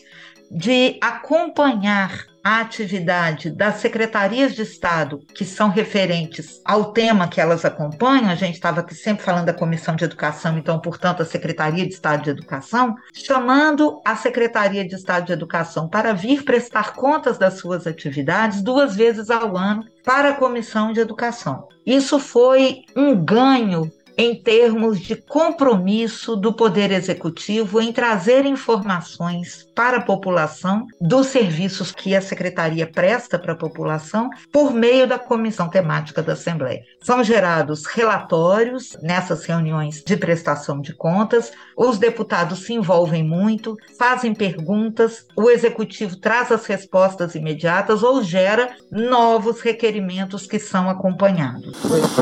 de 0.51 0.97
acompanhar 1.01 2.32
a 2.43 2.59
atividade 2.59 3.49
das 3.49 3.75
secretarias 3.75 4.53
de 4.53 4.63
Estado 4.63 5.19
que 5.33 5.45
são 5.45 5.69
referentes 5.69 6.61
ao 6.65 6.91
tema 6.91 7.27
que 7.27 7.39
elas 7.39 7.63
acompanham, 7.63 8.29
a 8.29 8.35
gente 8.35 8.55
estava 8.55 8.81
aqui 8.81 8.93
sempre 8.93 9.23
falando 9.23 9.45
da 9.45 9.53
Comissão 9.53 9.95
de 9.95 10.03
Educação, 10.03 10.57
então, 10.57 10.79
portanto, 10.79 11.21
a 11.21 11.25
Secretaria 11.25 11.87
de 11.87 11.93
Estado 11.93 12.23
de 12.23 12.29
Educação, 12.29 12.95
chamando 13.13 14.01
a 14.03 14.15
Secretaria 14.15 14.85
de 14.85 14.95
Estado 14.95 15.27
de 15.27 15.33
Educação 15.33 15.87
para 15.87 16.13
vir 16.13 16.43
prestar 16.43 16.93
contas 16.93 17.37
das 17.37 17.59
suas 17.59 17.87
atividades 17.87 18.61
duas 18.61 18.95
vezes 18.95 19.29
ao 19.29 19.55
ano 19.55 19.85
para 20.03 20.29
a 20.29 20.35
Comissão 20.35 20.91
de 20.91 20.99
Educação. 20.99 21.67
Isso 21.85 22.19
foi 22.19 22.81
um 22.95 23.15
ganho 23.15 23.89
em 24.17 24.35
termos 24.35 24.99
de 24.99 25.15
compromisso 25.15 26.35
do 26.35 26.53
Poder 26.53 26.91
Executivo 26.91 27.81
em 27.81 27.91
trazer 27.91 28.45
informações 28.45 29.67
para 29.75 29.97
a 29.97 30.01
população 30.01 30.85
dos 31.01 31.27
serviços 31.27 31.91
que 31.91 32.15
a 32.15 32.21
Secretaria 32.21 32.85
presta 32.85 33.39
para 33.39 33.53
a 33.53 33.57
população 33.57 34.29
por 34.51 34.73
meio 34.73 35.07
da 35.07 35.17
Comissão 35.17 35.69
Temática 35.69 36.21
da 36.21 36.33
Assembleia. 36.33 36.83
São 37.01 37.23
gerados 37.23 37.85
relatórios 37.85 38.95
nessas 39.01 39.45
reuniões 39.45 40.03
de 40.03 40.15
prestação 40.15 40.79
de 40.79 40.93
contas, 40.93 41.51
os 41.75 41.97
deputados 41.97 42.65
se 42.65 42.73
envolvem 42.73 43.23
muito, 43.23 43.75
fazem 43.97 44.33
perguntas, 44.33 45.25
o 45.35 45.49
Executivo 45.49 46.15
traz 46.17 46.51
as 46.51 46.65
respostas 46.65 47.35
imediatas 47.35 48.03
ou 48.03 48.23
gera 48.23 48.75
novos 48.91 49.61
requerimentos 49.61 50.45
que 50.45 50.59
são 50.59 50.89
acompanhados. 50.89 51.77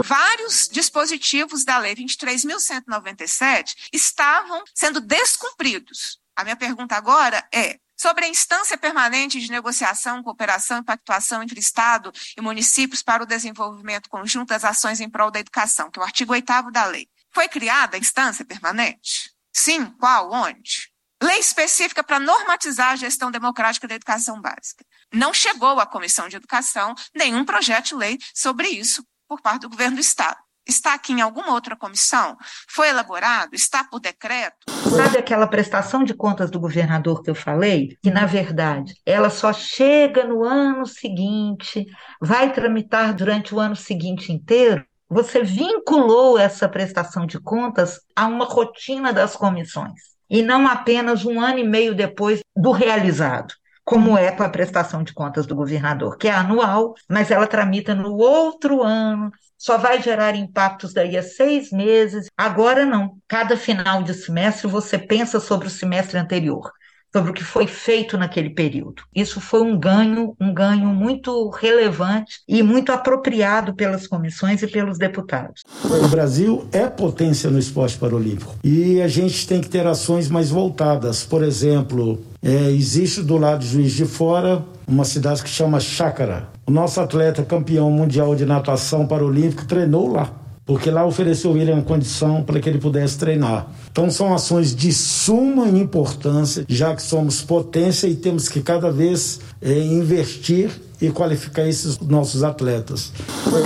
Vários 0.06 0.70
dispositivos 0.72 1.66
da 1.66 1.81
Lei 1.82 1.96
23.197 1.96 3.76
estavam 3.92 4.64
sendo 4.74 5.02
descumpridos. 5.02 6.20
A 6.36 6.44
minha 6.44 6.56
pergunta 6.56 6.96
agora 6.96 7.46
é: 7.54 7.78
sobre 8.02 8.26
a 8.26 8.30
instância 8.30 8.78
permanente 8.78 9.40
de 9.40 9.52
negociação, 9.52 10.24
cooperação 10.24 10.80
e 10.80 10.84
pactuação 10.84 11.44
entre 11.44 11.60
Estado 11.60 12.12
e 12.38 12.42
municípios 12.42 13.04
para 13.04 13.22
o 13.22 13.28
desenvolvimento 13.28 14.10
conjunto 14.10 14.50
das 14.50 14.64
ações 14.64 15.00
em 15.00 15.10
prol 15.10 15.30
da 15.30 15.40
educação, 15.40 15.92
que 15.92 16.00
é 16.00 16.02
o 16.02 16.06
artigo 16.06 16.34
8 16.34 16.72
da 16.72 16.86
lei. 16.86 17.08
Foi 17.32 17.48
criada 17.48 17.96
a 17.96 18.00
instância 18.00 18.44
permanente? 18.44 19.32
Sim, 19.54 19.86
qual, 20.00 20.32
onde? 20.32 20.90
Lei 21.22 21.38
específica 21.38 22.04
para 22.04 22.20
normatizar 22.20 22.94
a 22.94 22.96
gestão 22.96 23.30
democrática 23.30 23.88
da 23.88 23.94
educação 23.94 24.42
básica. 24.42 24.84
Não 25.14 25.32
chegou 25.32 25.80
à 25.80 25.86
Comissão 25.86 26.28
de 26.28 26.36
Educação 26.38 26.96
nenhum 27.14 27.46
projeto 27.46 27.90
de 27.90 27.96
lei 27.96 28.18
sobre 28.34 28.70
isso 28.70 29.06
por 29.28 29.40
parte 29.40 29.62
do 29.62 29.70
governo 29.70 29.98
do 29.98 30.02
Estado. 30.02 30.40
Está 30.68 30.94
aqui 30.94 31.12
em 31.12 31.22
alguma 31.22 31.54
outra 31.54 31.76
comissão? 31.76 32.38
Foi 32.70 32.90
elaborado? 32.90 33.56
Está 33.56 33.84
por 33.84 34.00
decreto? 34.00 34.58
Sabe 34.96 35.18
aquela 35.18 35.48
prestação 35.48 36.04
de 36.04 36.14
contas 36.14 36.52
do 36.52 36.60
governador 36.60 37.24
que 37.24 37.30
eu 37.30 37.36
falei? 37.36 37.98
Que, 38.02 38.12
na 38.12 38.26
verdade, 38.26 38.94
ela 39.06 39.30
só 39.30 39.52
chega 39.52 40.24
no 40.24 40.44
ano 40.44 40.86
seguinte, 40.86 41.86
vai 42.22 42.54
tramitar 42.54 43.16
durante 43.16 43.56
o 43.56 43.60
ano 43.60 43.76
seguinte 43.76 44.32
inteiro? 44.32 44.86
Você 45.10 45.44
vinculou 45.44 46.38
essa 46.38 46.70
prestação 46.70 47.26
de 47.26 47.40
contas 47.40 48.00
a 48.16 48.28
uma 48.28 48.46
rotina 48.46 49.12
das 49.12 49.36
comissões, 49.36 50.00
e 50.30 50.42
não 50.42 50.68
apenas 50.68 51.26
um 51.26 51.42
ano 51.42 51.60
e 51.60 51.68
meio 51.68 51.94
depois 51.94 52.40
do 52.56 52.72
realizado 52.72 53.54
como 53.84 54.18
é 54.18 54.32
com 54.32 54.44
a 54.44 54.50
prestação 54.50 55.04
de 55.04 55.14
contas 55.14 55.46
do 55.46 55.56
governador, 55.56 56.18
que 56.18 56.28
é 56.28 56.32
anual, 56.32 56.94
mas 57.10 57.32
ela 57.32 57.48
tramita 57.48 57.94
no 57.94 58.16
outro 58.16 58.84
ano, 58.84 59.32
só 59.62 59.78
vai 59.78 60.02
gerar 60.02 60.36
impactos 60.36 60.92
daí 60.92 61.16
a 61.16 61.22
seis 61.22 61.70
meses. 61.72 62.26
Agora 62.36 62.84
não. 62.84 63.18
Cada 63.28 63.56
final 63.56 64.02
de 64.02 64.12
semestre 64.16 64.68
você 64.68 64.98
pensa 64.98 65.40
sobre 65.40 65.68
o 65.68 65.72
semestre 65.72 66.18
anterior 66.18 66.72
sobre 67.14 67.32
o 67.32 67.34
que 67.34 67.44
foi 67.44 67.68
feito 67.68 68.18
naquele 68.18 68.50
período. 68.52 69.04
Isso 69.14 69.42
foi 69.42 69.62
um 69.62 69.78
ganho, 69.78 70.34
um 70.40 70.54
ganho 70.54 70.88
muito 70.88 71.50
relevante 71.50 72.40
e 72.48 72.64
muito 72.64 72.92
apropriado 72.92 73.76
pelas 73.76 74.08
comissões 74.08 74.64
e 74.64 74.68
pelos 74.68 74.98
deputados. 74.98 75.62
O 75.84 76.08
Brasil 76.08 76.66
é 76.72 76.88
potência 76.88 77.50
no 77.50 77.60
esporte 77.60 77.98
paralímpico 77.98 78.56
e 78.64 79.02
a 79.02 79.10
gente 79.10 79.46
tem 79.46 79.60
que 79.60 79.68
ter 79.68 79.86
ações 79.86 80.30
mais 80.30 80.50
voltadas. 80.50 81.26
Por 81.26 81.44
exemplo, 81.44 82.24
é, 82.44 82.72
existe 82.72 83.22
do 83.22 83.38
lado 83.38 83.60
de 83.60 83.68
Juiz 83.68 83.94
de 83.94 84.06
Fora 84.06 84.66
uma 84.88 85.06
cidade 85.06 85.44
que 85.44 85.50
chama 85.50 85.80
Chácara. 85.80 86.50
O 86.66 86.72
nosso 86.72 87.00
atleta 87.00 87.44
campeão 87.44 87.90
mundial 87.92 88.36
de 88.36 88.46
natação 88.46 89.06
paralímpico 89.06 89.66
treinou 89.66 90.12
lá, 90.12 90.32
porque 90.66 90.90
lá 90.90 91.06
ofereceu 91.06 91.56
ele 91.56 91.72
uma 91.72 91.84
condição 91.84 92.44
para 92.44 92.60
que 92.60 92.68
ele 92.68 92.80
pudesse 92.80 93.18
treinar. 93.18 93.68
Então 93.92 94.10
são 94.10 94.34
ações 94.34 94.76
de 94.76 94.92
suma 94.92 95.68
importância, 95.68 96.66
já 96.68 96.96
que 96.96 97.02
somos 97.02 97.42
potência 97.42 98.08
e 98.08 98.16
temos 98.16 98.50
que 98.50 98.62
cada 98.62 98.92
vez 98.92 99.40
é, 99.62 99.80
investir 99.80 100.72
e 101.02 101.10
qualificar 101.10 101.68
esses 101.68 102.00
nossos 102.00 102.44
atletas. 102.44 103.12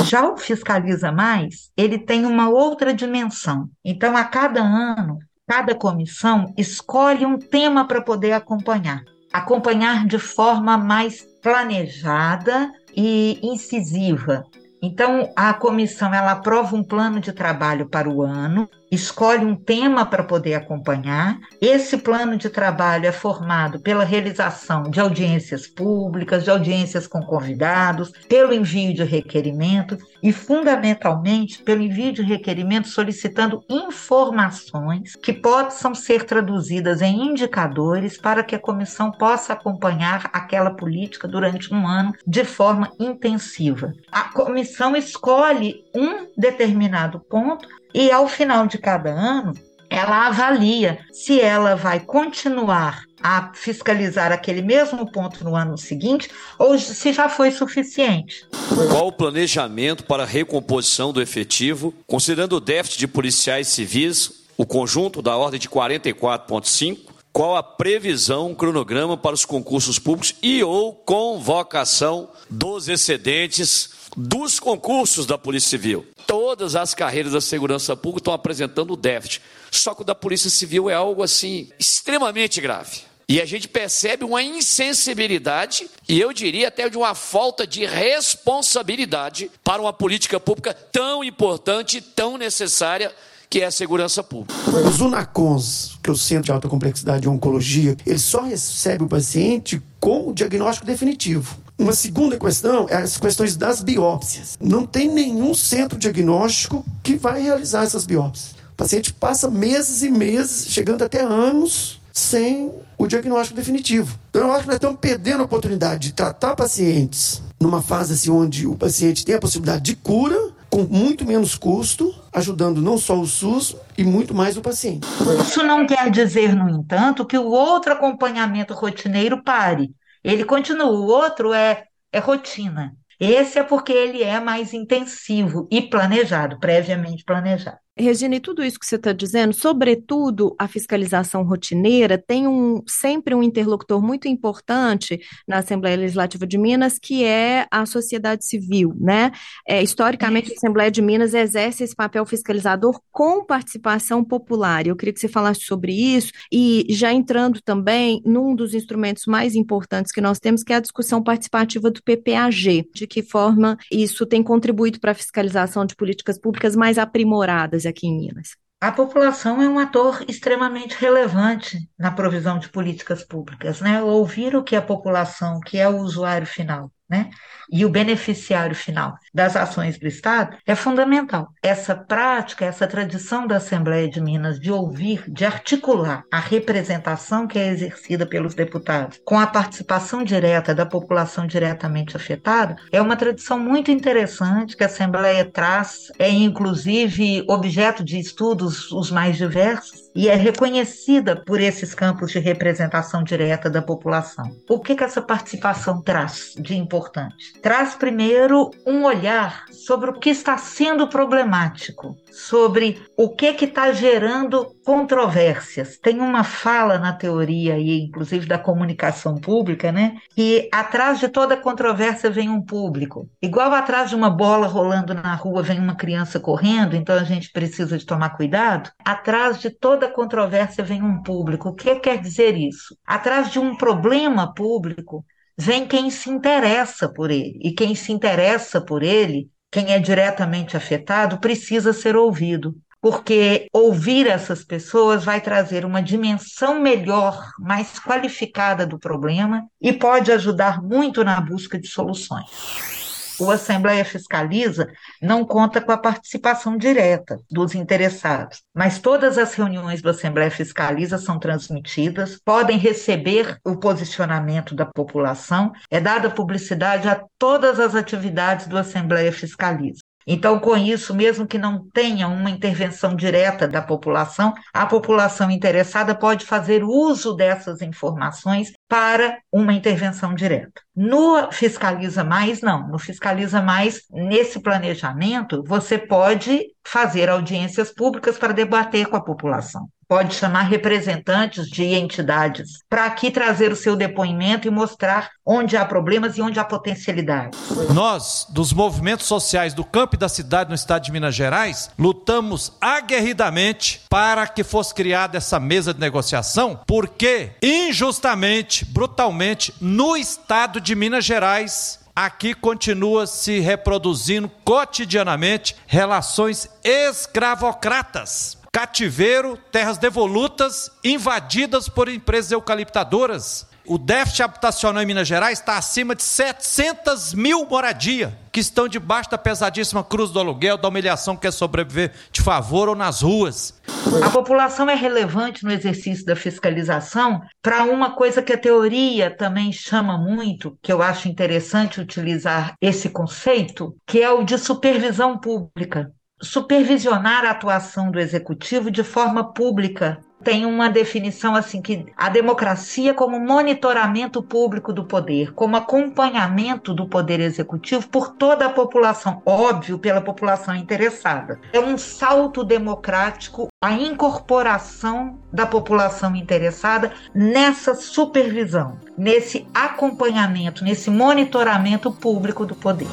Já 0.05 0.27
o 0.31 0.37
Fiscaliza 0.37 1.11
Mais, 1.11 1.69
ele 1.75 1.97
tem 1.99 2.25
uma 2.25 2.49
outra 2.49 2.93
dimensão. 2.93 3.67
Então, 3.83 4.15
a 4.15 4.23
cada 4.23 4.61
ano, 4.61 5.19
cada 5.47 5.75
comissão 5.75 6.53
escolhe 6.57 7.25
um 7.25 7.37
tema 7.37 7.87
para 7.87 8.01
poder 8.01 8.31
acompanhar. 8.31 9.03
Acompanhar 9.31 10.05
de 10.07 10.17
forma 10.17 10.77
mais 10.77 11.23
planejada 11.41 12.71
e 12.95 13.39
incisiva. 13.43 14.43
Então, 14.81 15.31
a 15.35 15.53
comissão 15.53 16.13
ela 16.13 16.31
aprova 16.31 16.75
um 16.75 16.83
plano 16.83 17.19
de 17.19 17.33
trabalho 17.33 17.87
para 17.87 18.09
o 18.09 18.21
ano, 18.21 18.69
escolhe 18.91 19.45
um 19.45 19.55
tema 19.55 20.05
para 20.05 20.23
poder 20.23 20.55
acompanhar. 20.55 21.39
Esse 21.61 21.97
plano 21.97 22.37
de 22.37 22.49
trabalho 22.49 23.07
é 23.07 23.11
formado 23.11 23.79
pela 23.79 24.03
realização 24.03 24.83
de 24.83 24.99
audiências 24.99 25.67
públicas, 25.67 26.43
de 26.43 26.49
audiências 26.49 27.07
com 27.07 27.21
convidados, 27.21 28.11
pelo 28.27 28.53
envio 28.53 28.93
de 28.93 29.03
requerimento 29.03 29.97
e, 30.21 30.31
fundamentalmente, 30.31 31.61
pelo 31.61 31.81
envio 31.81 32.13
de 32.13 32.21
requerimento 32.21 32.87
solicitando 32.87 33.63
informações 33.69 35.15
que 35.15 35.33
possam 35.33 35.93
ser 35.93 36.23
traduzidas 36.23 37.01
em 37.01 37.27
indicadores 37.27 38.17
para 38.17 38.43
que 38.43 38.55
a 38.55 38.59
comissão 38.59 39.11
possa 39.11 39.53
acompanhar 39.53 40.29
aquela 40.33 40.71
política 40.71 41.27
durante 41.27 41.73
um 41.73 41.87
ano 41.87 42.13
de 42.25 42.43
forma 42.43 42.91
intensiva. 42.99 43.93
A 44.11 44.29
comissão 44.33 44.95
escolhe 44.95 45.83
um 45.93 46.27
determinado 46.37 47.19
ponto 47.19 47.67
e 47.95 48.11
ao 48.11 48.27
final 48.27 48.67
de 48.67 48.77
cada 48.77 49.09
ano, 49.09 49.53
ela 49.89 50.27
avalia 50.27 50.99
se 51.13 51.39
ela 51.39 51.75
vai 51.75 52.01
continuar 52.01 53.03
a 53.23 53.53
fiscalizar 53.53 54.33
aquele 54.33 54.61
mesmo 54.61 55.09
ponto 55.09 55.45
no 55.45 55.55
ano 55.55 55.77
seguinte 55.77 56.29
ou 56.59 56.77
se 56.77 57.13
já 57.13 57.29
foi 57.29 57.51
suficiente. 57.51 58.45
Qual 58.91 59.07
o 59.07 59.13
planejamento 59.13 60.03
para 60.03 60.23
a 60.23 60.25
recomposição 60.25 61.13
do 61.13 61.21
efetivo, 61.21 61.93
considerando 62.05 62.57
o 62.57 62.59
déficit 62.59 62.99
de 62.99 63.07
policiais 63.07 63.69
civis, 63.69 64.43
o 64.57 64.65
conjunto 64.65 65.21
da 65.21 65.37
ordem 65.37 65.59
de 65.59 65.69
44,5? 65.69 66.97
Qual 67.31 67.55
a 67.55 67.63
previsão, 67.63 68.53
cronograma 68.53 69.15
para 69.15 69.33
os 69.33 69.45
concursos 69.45 69.99
públicos 69.99 70.35
e 70.41 70.61
ou 70.63 70.93
convocação 70.93 72.29
dos 72.49 72.89
excedentes 72.89 73.89
dos 74.15 74.59
concursos 74.59 75.25
da 75.25 75.37
Polícia 75.37 75.69
Civil? 75.69 76.05
Todas 76.25 76.75
as 76.75 76.93
carreiras 76.93 77.33
da 77.33 77.41
segurança 77.41 77.95
pública 77.95 78.21
estão 78.21 78.33
apresentando 78.33 78.95
déficit. 78.95 79.41
Só 79.71 79.93
que 79.93 80.01
o 80.01 80.05
da 80.05 80.15
Polícia 80.15 80.49
Civil 80.49 80.89
é 80.89 80.93
algo 80.93 81.21
assim 81.23 81.69
extremamente 81.79 82.61
grave. 82.61 83.01
E 83.27 83.41
a 83.41 83.45
gente 83.45 83.67
percebe 83.67 84.23
uma 84.23 84.43
insensibilidade 84.43 85.89
e 86.07 86.19
eu 86.19 86.31
diria 86.31 86.67
até 86.67 86.87
de 86.87 86.95
uma 86.95 87.15
falta 87.15 87.65
de 87.65 87.83
responsabilidade 87.83 89.49
para 89.63 89.81
uma 89.81 89.91
política 89.91 90.39
pública 90.39 90.73
tão 90.73 91.23
importante, 91.23 92.01
tão 92.01 92.37
necessária 92.37 93.11
que 93.49 93.61
é 93.61 93.65
a 93.65 93.71
segurança 93.71 94.21
pública. 94.23 94.53
Os 94.87 95.01
UNACONs, 95.01 95.97
que 96.03 96.09
é 96.09 96.13
o 96.13 96.15
Centro 96.15 96.43
de 96.43 96.51
Alta 96.51 96.67
Complexidade 96.67 97.21
de 97.21 97.29
Oncologia, 97.29 97.97
ele 98.05 98.19
só 98.19 98.41
recebe 98.41 99.03
o 99.03 99.07
paciente 99.07 99.81
com 99.99 100.29
o 100.29 100.33
diagnóstico 100.33 100.85
definitivo. 100.85 101.57
Uma 101.77 101.91
segunda 101.91 102.39
questão 102.39 102.87
é 102.89 102.95
as 102.95 103.17
questões 103.17 103.57
das 103.57 103.81
biópsias. 103.81 104.57
Não 104.61 104.85
tem 104.85 105.09
nenhum 105.09 105.53
centro 105.53 105.99
diagnóstico 105.99 106.85
que 107.03 107.17
vai 107.17 107.41
realizar 107.41 107.83
essas 107.83 108.05
biópsias. 108.05 108.55
O 108.71 108.75
paciente 108.77 109.13
passa 109.13 109.49
meses 109.49 110.01
e 110.01 110.09
meses, 110.09 110.67
chegando 110.69 111.03
até 111.03 111.21
anos, 111.21 111.99
sem 112.13 112.71
o 112.97 113.07
diagnóstico 113.07 113.57
definitivo. 113.57 114.17
Então, 114.29 114.47
eu 114.47 114.51
acho 114.53 114.61
que 114.61 114.67
nós 114.67 114.75
estamos 114.75 114.97
perdendo 115.01 115.41
a 115.41 115.45
oportunidade 115.45 116.07
de 116.07 116.13
tratar 116.13 116.55
pacientes 116.55 117.41
numa 117.59 117.81
fase 117.81 118.13
assim, 118.13 118.31
onde 118.31 118.65
o 118.65 118.75
paciente 118.75 119.25
tem 119.25 119.35
a 119.35 119.39
possibilidade 119.39 119.83
de 119.83 119.97
cura, 119.97 120.37
com 120.69 120.83
muito 120.83 121.25
menos 121.25 121.55
custo, 121.55 122.13
ajudando 122.31 122.81
não 122.81 122.97
só 122.97 123.19
o 123.19 123.27
SUS 123.27 123.75
e 123.97 124.03
muito 124.05 124.33
mais 124.33 124.55
o 124.55 124.61
paciente. 124.61 125.05
Isso 125.45 125.61
não 125.61 125.85
quer 125.85 126.09
dizer, 126.09 126.55
no 126.55 126.69
entanto, 126.69 127.25
que 127.25 127.37
o 127.37 127.47
outro 127.47 127.91
acompanhamento 127.91 128.73
rotineiro 128.73 129.43
pare. 129.43 129.93
Ele 130.25 130.43
continua, 130.45 130.85
o 130.87 131.05
outro 131.07 131.53
é, 131.53 131.85
é 132.11 132.19
rotina. 132.19 132.95
Esse 133.19 133.59
é 133.59 133.63
porque 133.63 133.93
ele 133.93 134.23
é 134.23 134.39
mais 134.39 134.73
intensivo 134.73 135.67
e 135.71 135.81
planejado, 135.81 136.59
previamente 136.59 137.23
planejado. 137.23 137.79
Regina, 137.97 138.35
e 138.35 138.41
tudo 138.41 138.61
isso 138.61 138.77
que 138.77 138.85
você 138.85 138.97
está 138.97 139.13
dizendo, 139.13 139.53
sobretudo 139.53 140.53
a 140.59 140.67
fiscalização 140.67 141.43
rotineira, 141.43 142.17
tem 142.17 142.45
um, 142.45 142.83
sempre 142.85 143.33
um 143.33 143.41
interlocutor 143.41 144.01
muito 144.03 144.27
importante 144.27 145.17
na 145.47 145.59
Assembleia 145.59 145.95
Legislativa 145.95 146.45
de 146.45 146.57
Minas, 146.57 146.99
que 146.99 147.23
é 147.23 147.65
a 147.71 147.85
sociedade 147.85 148.45
civil, 148.45 148.93
né? 148.99 149.31
É, 149.65 149.81
historicamente, 149.81 150.51
a 150.51 150.55
Assembleia 150.55 150.91
de 150.91 151.01
Minas 151.01 151.33
exerce 151.33 151.85
esse 151.85 151.95
papel 151.95 152.25
fiscalizador 152.25 152.99
com 153.13 153.45
participação 153.45 154.25
popular. 154.25 154.85
Eu 154.85 154.97
queria 154.97 155.13
que 155.13 155.19
você 155.21 155.29
falasse 155.29 155.61
sobre 155.61 155.93
isso 155.93 156.33
e 156.51 156.85
já 156.89 157.13
entrando 157.13 157.61
também 157.61 158.21
num 158.25 158.53
dos 158.53 158.73
instrumentos 158.73 159.25
mais 159.25 159.55
importantes 159.55 160.11
que 160.11 160.19
nós 160.19 160.37
temos, 160.37 160.63
que 160.63 160.73
é 160.73 160.75
a 160.75 160.81
discussão 160.81 161.23
participativa 161.23 161.89
do 161.89 162.03
PPAG. 162.03 162.89
De 162.93 163.07
que 163.07 163.21
forma 163.21 163.77
isso 163.89 164.25
tem 164.25 164.43
contribuído 164.43 164.99
para 164.99 165.11
a 165.11 165.15
fiscalização 165.15 165.85
de 165.85 165.95
políticas 165.95 166.37
públicas 166.37 166.75
mais 166.75 166.97
aprimoradas 166.97 167.84
aqui 167.85 168.07
em 168.07 168.17
Minas? 168.17 168.49
A 168.79 168.91
população 168.91 169.61
é 169.61 169.67
um 169.67 169.79
ator 169.79 170.23
extremamente 170.27 170.95
relevante 170.95 171.89
na 171.97 172.11
provisão 172.11 172.59
de 172.59 172.69
políticas 172.69 173.23
públicas, 173.23 173.81
né? 173.81 174.01
Ouvir 174.03 174.55
o 174.55 174.63
que 174.63 174.75
a 174.75 174.81
população, 174.81 175.59
que 175.59 175.77
é 175.77 175.87
o 175.89 175.97
usuário 175.97 176.45
final, 176.45 176.91
né? 177.09 177.29
E 177.71 177.85
o 177.85 177.89
beneficiário 177.89 178.75
final 178.75 179.15
das 179.33 179.55
ações 179.55 179.97
do 179.97 180.07
Estado 180.07 180.57
é 180.65 180.75
fundamental. 180.75 181.49
Essa 181.61 181.95
prática, 181.95 182.65
essa 182.65 182.87
tradição 182.87 183.47
da 183.47 183.57
Assembleia 183.57 184.09
de 184.09 184.21
Minas 184.21 184.59
de 184.59 184.71
ouvir, 184.71 185.23
de 185.27 185.45
articular 185.45 186.23
a 186.31 186.39
representação 186.39 187.47
que 187.47 187.59
é 187.59 187.67
exercida 187.67 188.25
pelos 188.25 188.53
deputados 188.53 189.19
com 189.25 189.39
a 189.39 189.47
participação 189.47 190.23
direta 190.23 190.73
da 190.73 190.85
população 190.85 191.47
diretamente 191.47 192.15
afetada, 192.15 192.75
é 192.91 193.01
uma 193.01 193.15
tradição 193.15 193.59
muito 193.59 193.91
interessante 193.91 194.75
que 194.75 194.83
a 194.83 194.87
Assembleia 194.87 195.45
traz, 195.45 196.11
é 196.17 196.29
inclusive 196.29 197.43
objeto 197.47 198.03
de 198.03 198.19
estudos 198.19 198.91
os 198.91 199.11
mais 199.11 199.37
diversos 199.37 200.04
e 200.15 200.29
é 200.29 200.35
reconhecida 200.35 201.35
por 201.35 201.59
esses 201.59 201.93
campos 201.93 202.31
de 202.31 202.39
representação 202.39 203.23
direta 203.23 203.69
da 203.69 203.81
população. 203.81 204.49
O 204.69 204.79
que, 204.79 204.95
que 204.95 205.03
essa 205.03 205.21
participação 205.21 206.01
traz 206.01 206.53
de 206.57 206.75
importante? 206.75 207.59
Traz 207.61 207.95
primeiro 207.95 208.71
um 208.85 209.03
olhar 209.03 209.65
sobre 209.71 210.09
o 210.09 210.13
que 210.13 210.29
está 210.29 210.57
sendo 210.57 211.07
problemático, 211.09 212.15
sobre 212.31 213.01
o 213.17 213.29
que 213.29 213.53
que 213.53 213.65
está 213.65 213.91
gerando 213.91 214.74
controvérsias. 214.85 215.97
Tem 215.97 216.21
uma 216.21 216.43
fala 216.43 216.99
na 216.99 217.11
teoria 217.11 217.73
aí, 217.73 218.01
inclusive 218.01 218.45
da 218.45 218.59
comunicação 218.59 219.35
pública, 219.35 219.91
né, 219.91 220.17
que 220.35 220.69
atrás 220.71 221.19
de 221.19 221.27
toda 221.27 221.57
controvérsia 221.57 222.29
vem 222.29 222.47
um 222.49 222.61
público. 222.61 223.29
Igual 223.41 223.73
atrás 223.73 224.09
de 224.09 224.15
uma 224.15 224.29
bola 224.29 224.67
rolando 224.67 225.13
na 225.13 225.35
rua 225.35 225.63
vem 225.63 225.79
uma 225.79 225.95
criança 225.95 226.39
correndo, 226.39 226.95
então 226.95 227.15
a 227.15 227.23
gente 227.23 227.51
precisa 227.51 227.97
de 227.97 228.05
tomar 228.05 228.37
cuidado. 228.37 228.91
Atrás 229.03 229.59
de 229.59 229.71
toda 229.71 230.07
controvérsia 230.07 230.83
vem 230.83 231.01
um 231.01 231.21
público. 231.21 231.69
O 231.69 231.73
que 231.75 231.95
quer 231.95 232.21
dizer 232.21 232.55
isso? 232.55 232.95
Atrás 233.05 233.51
de 233.51 233.59
um 233.59 233.75
problema 233.75 234.53
público 234.53 235.25
vem 235.57 235.87
quem 235.87 236.09
se 236.09 236.29
interessa 236.29 237.11
por 237.11 237.31
ele. 237.31 237.59
E 237.63 237.71
quem 237.71 237.95
se 237.95 238.11
interessa 238.11 238.79
por 238.79 239.01
ele, 239.01 239.49
quem 239.71 239.93
é 239.93 239.99
diretamente 239.99 240.77
afetado, 240.77 241.39
precisa 241.39 241.91
ser 241.91 242.15
ouvido. 242.15 242.75
Porque 243.05 243.67
ouvir 243.71 244.25
essas 244.25 244.63
pessoas 244.63 245.23
vai 245.23 245.39
trazer 245.39 245.85
uma 245.85 246.01
dimensão 246.01 246.79
melhor, 246.79 247.51
mais 247.59 247.99
qualificada 247.99 248.83
do 248.83 248.97
problema 248.97 249.63
e 249.79 249.93
pode 249.93 250.31
ajudar 250.31 250.81
muito 250.81 251.23
na 251.23 251.39
busca 251.39 251.77
de 251.77 251.87
soluções 251.87 252.95
o 253.37 253.51
Assembleia 253.51 254.05
Fiscaliza 254.05 254.87
não 255.21 255.43
conta 255.43 255.81
com 255.81 255.91
a 255.91 255.97
participação 255.97 256.77
direta 256.77 257.37
dos 257.51 257.75
interessados, 257.75 258.63
mas 258.73 258.97
todas 258.97 259.37
as 259.37 259.53
reuniões 259.53 260.01
do 260.01 260.09
Assembleia 260.09 260.49
Fiscaliza 260.49 261.17
são 261.17 261.37
transmitidas, 261.37 262.39
podem 262.45 262.77
receber 262.77 263.59
o 263.61 263.75
posicionamento 263.75 264.73
da 264.73 264.85
população, 264.85 265.73
é 265.91 265.99
dada 265.99 266.29
publicidade 266.29 267.09
a 267.09 267.21
todas 267.37 267.77
as 267.77 267.93
atividades 267.93 268.67
do 268.67 268.77
Assembleia 268.77 269.33
Fiscaliza. 269.33 269.99
Então, 270.27 270.59
com 270.59 270.75
isso, 270.75 271.13
mesmo 271.13 271.45
que 271.45 271.57
não 271.57 271.87
tenha 271.89 272.27
uma 272.27 272.49
intervenção 272.49 273.15
direta 273.15 273.67
da 273.67 273.81
população, 273.81 274.53
a 274.73 274.85
população 274.85 275.51
interessada 275.51 276.15
pode 276.15 276.45
fazer 276.45 276.83
uso 276.83 277.33
dessas 277.33 277.81
informações 277.81 278.71
para 278.87 279.37
uma 279.51 279.73
intervenção 279.73 280.33
direta. 280.33 280.81
No 280.95 281.51
Fiscaliza 281.51 282.23
Mais, 282.23 282.61
não. 282.61 282.87
No 282.87 282.97
Fiscaliza 282.97 283.61
Mais, 283.61 284.01
nesse 284.09 284.59
planejamento, 284.61 285.63
você 285.65 285.97
pode 285.97 286.65
fazer 286.85 287.29
audiências 287.29 287.91
públicas 287.91 288.37
para 288.37 288.53
debater 288.53 289.07
com 289.07 289.15
a 289.15 289.21
população 289.21 289.87
pode 290.07 290.35
chamar 290.35 290.63
representantes 290.63 291.69
de 291.69 291.83
entidades 291.83 292.79
para 292.89 293.05
aqui 293.05 293.31
trazer 293.31 293.71
o 293.71 293.75
seu 293.75 293.95
depoimento 293.95 294.67
e 294.67 294.71
mostrar 294.71 295.31
onde 295.45 295.77
há 295.77 295.85
problemas 295.85 296.37
e 296.37 296.41
onde 296.41 296.59
há 296.59 296.63
potencialidade. 296.63 297.57
Nós, 297.93 298.47
dos 298.49 298.73
movimentos 298.73 299.25
sociais 299.25 299.73
do 299.73 299.83
campo 299.83 300.15
e 300.15 300.19
da 300.19 300.29
cidade 300.29 300.69
no 300.69 300.75
estado 300.75 301.03
de 301.03 301.11
Minas 301.11 301.35
Gerais, 301.35 301.91
lutamos 301.97 302.73
aguerridamente 302.79 304.01
para 304.09 304.47
que 304.47 304.63
fosse 304.63 304.93
criada 304.93 305.37
essa 305.37 305.59
mesa 305.59 305.93
de 305.93 305.99
negociação, 305.99 306.79
porque 306.87 307.51
injustamente, 307.61 308.85
brutalmente, 308.85 309.73
no 309.79 310.15
estado 310.15 310.81
de 310.81 310.95
Minas 310.95 311.25
Gerais, 311.25 312.05
aqui 312.15 312.53
continua 312.53 313.27
se 313.27 313.59
reproduzindo 313.59 314.49
cotidianamente 314.63 315.75
relações 315.85 316.69
escravocratas. 316.83 318.54
Cativeiro, 318.75 319.57
terras 319.71 319.97
devolutas, 319.97 320.91
invadidas 321.01 321.87
por 321.87 322.09
empresas 322.09 322.51
eucaliptadoras. 322.51 323.65
O 323.85 323.97
déficit 323.97 324.43
habitacional 324.43 325.01
em 325.01 325.05
Minas 325.05 325.29
Gerais 325.29 325.59
está 325.59 325.77
acima 325.77 326.13
de 326.13 326.23
700 326.23 327.33
mil 327.33 327.65
moradias 327.65 328.33
que 328.51 328.59
estão 328.59 328.89
debaixo 328.89 329.31
da 329.31 329.37
pesadíssima 329.37 330.03
cruz 330.03 330.29
do 330.29 330.41
aluguel, 330.41 330.75
da 330.75 330.89
humilhação 330.89 331.37
que 331.37 331.43
quer 331.43 331.51
sobreviver 331.51 332.11
de 332.33 332.41
favor 332.41 332.89
ou 332.89 332.95
nas 332.95 333.21
ruas. 333.21 333.79
A 334.21 334.29
população 334.29 334.89
é 334.89 334.95
relevante 334.95 335.63
no 335.63 335.71
exercício 335.71 336.25
da 336.25 336.35
fiscalização 336.35 337.39
para 337.61 337.85
uma 337.85 338.13
coisa 338.13 338.41
que 338.41 338.51
a 338.51 338.57
teoria 338.57 339.33
também 339.33 339.71
chama 339.71 340.17
muito, 340.17 340.77
que 340.83 340.91
eu 340.91 341.01
acho 341.01 341.29
interessante 341.29 342.01
utilizar 342.01 342.73
esse 342.81 343.07
conceito, 343.07 343.95
que 344.05 344.21
é 344.21 344.29
o 344.29 344.43
de 344.43 344.57
supervisão 344.57 345.37
pública. 345.37 346.11
Supervisionar 346.45 347.43
a 347.43 347.49
atuação 347.49 348.11
do 348.11 348.19
executivo 348.19 348.91
de 348.91 349.03
forma 349.03 349.51
pública 349.51 350.19
tem 350.43 350.63
uma 350.63 350.87
definição 350.87 351.55
assim 351.55 351.81
que 351.81 352.05
a 352.15 352.29
democracia 352.29 353.15
como 353.15 353.39
monitoramento 353.39 354.43
público 354.43 354.93
do 354.93 355.03
poder, 355.03 355.53
como 355.53 355.75
acompanhamento 355.75 356.93
do 356.93 357.07
poder 357.07 357.39
executivo 357.39 358.07
por 358.09 358.29
toda 358.35 358.67
a 358.67 358.69
população, 358.69 359.41
óbvio, 359.43 359.97
pela 359.97 360.21
população 360.21 360.75
interessada. 360.75 361.59
É 361.73 361.79
um 361.79 361.97
salto 361.97 362.63
democrático 362.63 363.69
a 363.83 363.91
incorporação 363.93 365.39
da 365.51 365.65
população 365.65 366.35
interessada 366.35 367.11
nessa 367.33 367.95
supervisão, 367.95 368.99
nesse 369.17 369.65
acompanhamento, 369.73 370.83
nesse 370.83 371.09
monitoramento 371.09 372.11
público 372.11 372.67
do 372.67 372.75
poder. 372.75 373.07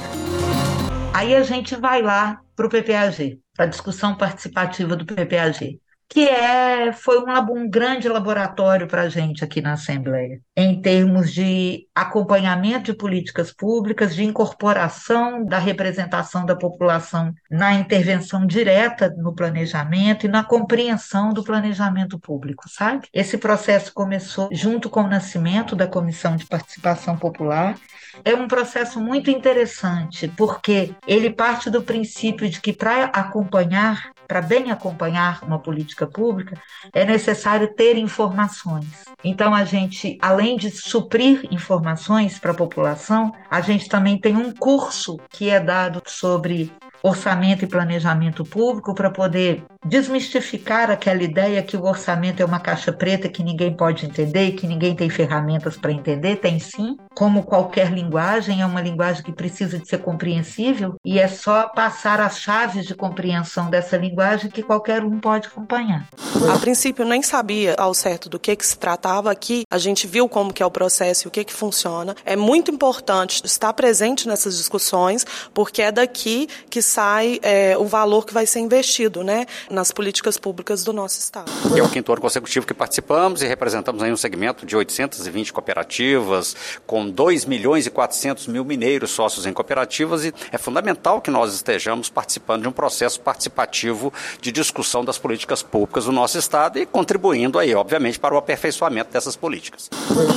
Aí 1.14 1.35
a 1.35 1.42
gente 1.42 1.77
vai 1.77 2.01
lá 2.03 2.40
para 2.57 2.66
o 2.66 2.70
PPAG, 2.70 3.40
para 3.55 3.66
a 3.66 3.68
discussão 3.68 4.16
participativa 4.16 4.96
do 4.96 5.05
PPAG 5.05 5.79
que 6.12 6.29
é, 6.29 6.92
foi 6.92 7.18
um, 7.18 7.33
um 7.57 7.70
grande 7.70 8.07
laboratório 8.07 8.87
para 8.87 9.03
a 9.03 9.09
gente 9.09 9.42
aqui 9.42 9.62
na 9.62 9.72
Assembleia, 9.72 10.42
em 10.55 10.79
termos 10.79 11.33
de 11.33 11.87
acompanhamento 11.94 12.92
de 12.92 12.98
políticas 12.98 13.51
públicas, 13.51 14.14
de 14.14 14.22
incorporação 14.22 15.42
da 15.42 15.59
representação 15.59 16.44
da 16.44 16.55
população 16.55 17.33
na 17.51 17.72
intervenção 17.72 18.46
direta 18.46 19.09
no 19.16 19.35
planejamento 19.35 20.27
e 20.27 20.29
na 20.29 20.44
compreensão 20.44 21.33
do 21.33 21.42
planejamento 21.42 22.18
público, 22.18 22.68
sabe? 22.68 23.09
Esse 23.11 23.38
processo 23.38 23.90
começou 23.94 24.51
junto 24.53 24.90
com 24.90 25.05
o 25.05 25.09
nascimento 25.09 25.75
da 25.75 25.87
Comissão 25.87 26.37
de 26.37 26.44
Participação 26.44 27.16
Popular. 27.16 27.75
É 28.22 28.35
um 28.35 28.46
processo 28.46 29.01
muito 29.01 29.31
interessante, 29.31 30.29
porque 30.37 30.94
ele 31.07 31.31
parte 31.31 31.70
do 31.70 31.83
princípio 31.83 32.51
de 32.51 32.61
que 32.61 32.75
para 32.75 33.05
acompanhar 33.05 34.12
para 34.26 34.40
bem 34.40 34.70
acompanhar 34.70 35.42
uma 35.42 35.58
política 35.58 36.06
pública, 36.06 36.56
é 36.92 37.04
necessário 37.04 37.74
ter 37.74 37.96
informações. 37.96 39.04
Então, 39.24 39.54
a 39.54 39.64
gente, 39.64 40.18
além 40.20 40.56
de 40.56 40.70
suprir 40.70 41.46
informações 41.50 42.38
para 42.38 42.52
a 42.52 42.56
população, 42.56 43.32
a 43.50 43.61
gente 43.61 43.88
também 43.88 44.18
tem 44.18 44.37
um 44.37 44.52
curso 44.52 45.18
que 45.30 45.48
é 45.50 45.61
dado 45.61 46.02
sobre 46.06 46.72
orçamento 47.02 47.64
e 47.64 47.68
planejamento 47.68 48.44
público 48.44 48.94
para 48.94 49.11
poder 49.11 49.64
desmistificar 49.85 50.90
aquela 50.90 51.23
ideia 51.23 51.62
que 51.62 51.77
o 51.77 51.85
orçamento 51.85 52.40
é 52.40 52.45
uma 52.45 52.61
caixa 52.61 52.92
preta 52.92 53.29
que 53.29 53.42
ninguém 53.42 53.75
pode 53.77 54.07
entender 54.07 54.47
e 54.47 54.53
que 54.53 54.66
ninguém 54.66 54.95
tem 54.95 55.11
ferramentas 55.11 55.77
para 55.77 55.92
entender. 55.92 56.37
Tem 56.37 56.59
sim, 56.59 56.97
como 57.14 57.42
qualquer 57.42 57.92
linguagem, 57.92 58.62
é 58.62 58.66
uma 58.66 58.81
linguagem 58.81 59.23
que 59.23 59.33
precisa 59.33 59.79
de 59.79 59.88
ser 59.88 59.99
compreensível 59.99 60.95
e 61.05 61.18
é 61.18 61.27
só 61.27 61.68
passar 61.68 62.21
as 62.21 62.38
chaves 62.38 62.87
de 62.87 62.95
compreensão 62.95 63.68
dessa 63.68 63.97
linguagem 63.97 64.51
que 64.51 64.62
qualquer 64.62 65.05
um 65.05 65.18
pode 65.18 65.49
acompanhar. 65.49 66.09
A 66.53 66.59
princípio 66.59 67.05
nem 67.05 67.23
sabia 67.23 67.75
ao 67.77 67.95
certo 67.95 68.29
do 68.29 68.38
que, 68.38 68.55
que 68.55 68.64
se 68.64 68.79
tratava 68.79 69.31
aqui, 69.31 69.64
a 69.71 69.79
gente 69.79 70.07
viu 70.07 70.29
como 70.29 70.53
que 70.53 70.62
é 70.62 70.66
o 70.66 70.71
processo 70.71 71.27
e 71.27 71.29
o 71.29 71.31
que 71.31 71.45
que 71.45 71.53
funciona. 71.53 72.14
É 72.25 72.37
muito 72.37 72.71
importante 72.71 73.42
estar 73.45 73.73
presente 73.73 74.29
nessas 74.29 74.57
discussões, 74.57 75.27
porque 75.53 75.83
é 75.83 75.90
daqui 75.90 76.49
que 76.71 76.81
sai 76.81 77.38
é, 77.42 77.77
o 77.77 77.85
valor 77.85 78.25
que 78.25 78.33
vai 78.33 78.47
ser 78.47 78.61
investido, 78.61 79.25
né? 79.25 79.47
Nas 79.72 79.90
políticas 79.90 80.37
públicas 80.37 80.85
do 80.85 80.92
nosso 80.92 81.18
Estado. 81.18 81.50
É 81.76 81.82
o 81.82 81.88
quinto 81.88 82.12
ano 82.12 82.20
consecutivo 82.20 82.66
que 82.66 82.74
participamos 82.74 83.42
e 83.42 83.46
representamos 83.46 84.02
aí 84.02 84.12
um 84.12 84.16
segmento 84.16 84.66
de 84.66 84.76
820 84.76 85.52
cooperativas, 85.52 86.54
com 86.87 87.08
2 87.08 87.46
milhões 87.46 87.87
e 87.87 87.90
400 87.90 88.46
mil 88.48 88.64
mineiros 88.64 89.11
sócios 89.11 89.46
em 89.46 89.52
cooperativas 89.52 90.24
e 90.24 90.35
é 90.52 90.58
fundamental 90.58 91.20
que 91.20 91.30
nós 91.30 91.54
estejamos 91.54 92.11
participando 92.11 92.62
de 92.62 92.68
um 92.68 92.72
processo 92.72 93.20
participativo 93.20 94.12
de 94.40 94.52
discussão 94.52 95.04
das 95.04 95.18
políticas 95.18 95.62
públicas 95.62 96.04
do 96.04 96.12
nosso 96.12 96.38
Estado 96.38 96.78
e 96.78 96.85
contribuindo 96.85 97.58
aí, 97.58 97.74
obviamente, 97.74 98.20
para 98.20 98.35
o 98.35 98.38
aperfeiçoamento 98.38 99.11
dessas 99.12 99.37
políticas. 99.37 99.88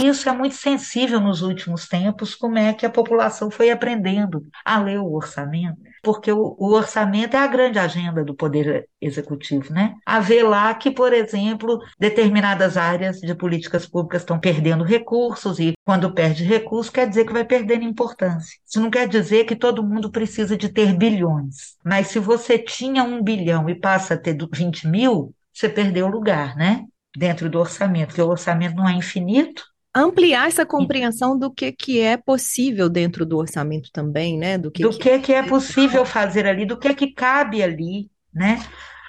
Isso 0.04 0.30
é 0.30 0.32
muito 0.32 0.56
sensível 0.56 1.20
nos 1.20 1.42
últimos 1.42 1.88
tempos, 1.88 2.36
como 2.36 2.58
é 2.58 2.74
que 2.74 2.86
a 2.86 2.90
população 2.90 3.52
foi 3.52 3.70
aprendendo 3.70 4.46
a 4.64 4.80
ler 4.80 5.00
o 5.00 5.14
orçamento 5.14 5.78
porque 6.06 6.32
o, 6.32 6.56
o, 6.60 6.72
orçamento 6.72 7.36
é 7.36 7.40
a 7.40 7.48
grande 7.48 7.80
agenda 7.80 8.24
do 8.24 8.36
Poder 8.36 8.88
Executivo, 9.02 9.74
né? 9.74 9.96
Haver 10.06 10.44
lá 10.44 10.72
que, 10.76 10.92
por 10.92 11.12
exemplo, 11.12 11.80
determinadas 12.00 12.78
áreas 12.78 13.20
de 13.20 13.34
políticas 13.34 13.88
públicas 13.88 14.22
estão 14.22 14.40
perdendo 14.40 14.84
recursos 14.84 15.60
e 15.60 15.74
quando 15.84 16.14
perde 16.14 16.44
recurso 16.44 16.92
quer 16.92 17.10
dizer 17.10 17.26
que 17.26 17.34
vai 17.34 17.44
perdendo 17.44 17.86
importância. 17.86 18.60
Isso 18.64 18.80
não 18.80 18.92
quer 18.92 19.08
dizer 19.08 19.46
que 19.46 19.56
todo 19.56 19.84
mundo 19.84 20.12
precisa 20.12 20.56
de 20.56 20.70
ter 20.70 20.96
bilhões, 20.96 21.76
mas 21.84 22.08
se 22.10 22.20
você 22.20 22.60
tinha 22.60 23.04
um 23.04 23.24
bilhão 23.24 23.68
e 23.68 23.74
passa 23.74 24.14
a 24.14 24.18
ter 24.18 24.38
20 24.54 24.88
mil, 24.88 25.34
você 25.52 25.68
perdeu 25.68 26.06
o 26.06 26.12
lugar, 26.12 26.56
né? 26.56 26.84
Dentro 27.18 27.50
do 27.50 27.60
orçamento, 27.60 28.10
porque 28.10 28.22
o 28.22 28.30
orçamento 28.30 28.76
não 28.76 28.88
é 28.88 28.94
infinito, 28.94 29.64
ampliar 29.96 30.48
essa 30.48 30.66
compreensão 30.66 31.40
do 31.40 31.50
que, 31.50 31.72
que 31.72 32.02
é 32.02 32.18
possível 32.18 32.90
dentro 32.90 33.26
do 33.26 33.38
orçamento 33.38 33.90
também, 33.94 34.38
né? 34.38 34.58
Do 34.58 34.70
que, 34.70 34.84
do 34.84 34.90
que, 34.90 35.20
que 35.20 35.34
é 35.34 35.42
possível 35.42 36.06
fazer 36.06 36.46
ali, 36.46 36.66
do 36.66 36.78
que 36.78 36.94
que 36.94 37.14
cabe 37.14 37.64
ali, 37.64 38.10
né? 38.34 38.62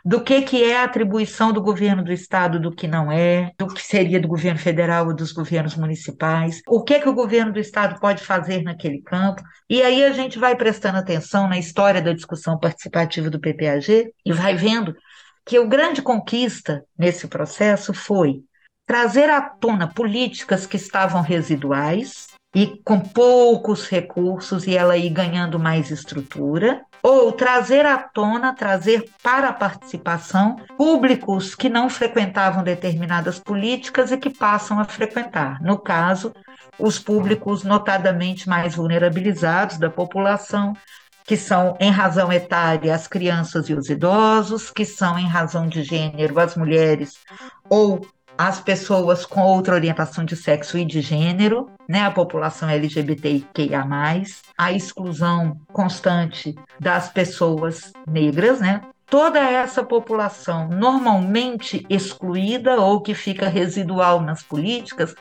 Do 0.05 0.23
que, 0.23 0.43
que 0.43 0.63
é 0.63 0.77
a 0.77 0.85
atribuição 0.85 1.53
do 1.53 1.61
governo 1.61 2.05
do 2.05 2.13
estado, 2.13 2.61
do 2.61 2.71
que 2.71 2.87
não 2.87 3.11
é, 3.11 3.51
do 3.59 3.67
que 3.67 3.83
seria 3.83 4.21
do 4.21 4.29
governo 4.29 4.61
federal 4.61 5.09
ou 5.09 5.17
dos 5.17 5.33
governos 5.33 5.75
municipais, 5.75 6.63
o 6.69 6.85
que 6.85 7.01
que 7.01 7.09
o 7.09 7.15
governo 7.15 7.53
do 7.53 7.59
estado 7.59 7.99
pode 7.99 8.23
fazer 8.23 8.63
naquele 8.63 9.03
campo. 9.03 9.43
E 9.69 9.83
aí 9.83 10.05
a 10.05 10.13
gente 10.13 10.39
vai 10.39 10.55
prestando 10.55 10.99
atenção 10.99 11.49
na 11.49 11.59
história 11.59 12.01
da 12.01 12.13
discussão 12.13 12.57
participativa 12.57 13.29
do 13.29 13.41
PPAG 13.41 14.13
e 14.25 14.33
vai 14.33 14.55
vendo 14.55 14.95
que 15.45 15.59
o 15.59 15.69
grande 15.69 16.01
conquista 16.01 16.85
nesse 16.97 17.27
processo 17.27 17.93
foi 17.93 18.45
trazer 18.87 19.29
à 19.29 19.41
tona 19.41 19.89
políticas 19.89 20.65
que 20.67 20.77
estavam 20.77 21.21
residuais 21.21 22.29
e 22.55 22.81
com 22.85 22.99
poucos 23.01 23.87
recursos 23.87 24.67
e 24.67 24.75
ela 24.75 24.97
ir 24.97 25.11
ganhando 25.11 25.59
mais 25.59 25.91
estrutura, 25.91 26.81
ou 27.03 27.31
trazer 27.33 27.85
à 27.85 27.99
tona, 27.99 28.55
trazer 28.55 29.11
para 29.23 29.51
a 29.51 29.53
participação 29.53 30.57
públicos 30.77 31.55
que 31.55 31.69
não 31.69 31.91
frequentavam 31.91 32.63
determinadas 32.63 33.39
políticas 33.39 34.11
e 34.11 34.17
que 34.17 34.31
passam 34.31 34.81
a 34.81 34.85
frequentar. 34.85 35.61
No 35.61 35.79
caso, 35.79 36.33
os 36.79 36.99
públicos 36.99 37.63
notadamente 37.63 38.49
mais 38.49 38.75
vulnerabilizados 38.75 39.77
da 39.77 39.91
população, 39.91 40.73
que 41.25 41.37
são, 41.37 41.77
em 41.79 41.91
razão 41.91 42.33
etária, 42.33 42.95
as 42.95 43.07
crianças 43.07 43.69
e 43.69 43.75
os 43.75 43.91
idosos, 43.91 44.71
que 44.71 44.85
são, 44.85 45.19
em 45.19 45.27
razão 45.27 45.69
de 45.69 45.83
gênero, 45.83 46.41
as 46.41 46.57
mulheres 46.57 47.19
ou 47.69 48.01
as 48.39 48.61
pessoas 48.61 49.25
com 49.25 49.43
outra 49.43 49.75
orientação 49.75 50.25
de 50.25 50.37
sexo 50.37 50.77
e 50.77 50.85
de 50.85 51.01
gênero, 51.01 51.71
né, 51.89 52.03
a 52.03 52.11
população 52.11 52.69
LGBTQIA+, 52.69 53.85
a 54.59 54.73
exclusão 54.73 55.61
constante 55.73 56.55
das 56.79 57.09
pessoas 57.09 57.93
negras, 58.07 58.61
né, 58.61 58.81
toda 59.09 59.39
essa 59.39 59.85
população 59.85 60.69
normalmente 60.69 61.87
excluída 61.89 62.81
ou 62.81 63.01
que 63.01 63.15
fica 63.15 63.49
residual 63.49 64.21
nas 64.21 64.43
políticas 64.43 65.15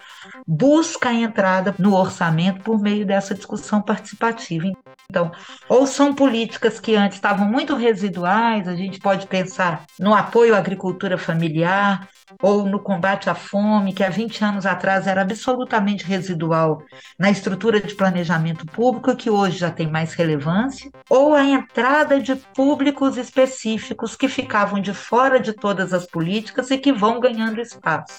busca 0.45 1.09
a 1.09 1.13
entrada 1.13 1.75
no 1.77 1.93
orçamento 1.95 2.63
por 2.63 2.79
meio 2.79 3.05
dessa 3.05 3.35
discussão 3.35 3.81
participativa. 3.81 4.65
Então, 5.09 5.31
ou 5.69 5.85
são 5.85 6.13
políticas 6.13 6.79
que 6.79 6.95
antes 6.95 7.17
estavam 7.17 7.47
muito 7.47 7.75
residuais, 7.75 8.67
a 8.67 8.75
gente 8.75 8.99
pode 8.99 9.27
pensar 9.27 9.85
no 9.99 10.13
apoio 10.15 10.55
à 10.55 10.57
agricultura 10.57 11.17
familiar, 11.17 12.09
ou 12.41 12.65
no 12.65 12.79
combate 12.79 13.29
à 13.29 13.35
fome, 13.35 13.93
que 13.93 14.03
há 14.03 14.09
20 14.09 14.43
anos 14.43 14.65
atrás 14.65 15.05
era 15.05 15.21
absolutamente 15.21 16.03
residual 16.03 16.81
na 17.19 17.29
estrutura 17.29 17.79
de 17.79 17.95
planejamento 17.95 18.65
público, 18.65 19.15
que 19.15 19.29
hoje 19.29 19.59
já 19.59 19.69
tem 19.69 19.89
mais 19.89 20.13
relevância, 20.13 20.89
ou 21.07 21.35
a 21.35 21.45
entrada 21.45 22.19
de 22.19 22.35
públicos 22.35 23.15
específicos 23.15 23.74
específicos 23.75 24.15
que 24.15 24.27
ficavam 24.27 24.79
de 24.79 24.93
fora 24.93 25.39
de 25.39 25.53
todas 25.53 25.93
as 25.93 26.05
políticas 26.05 26.71
e 26.71 26.77
que 26.77 26.91
vão 26.91 27.19
ganhando 27.19 27.61
espaço. 27.61 28.13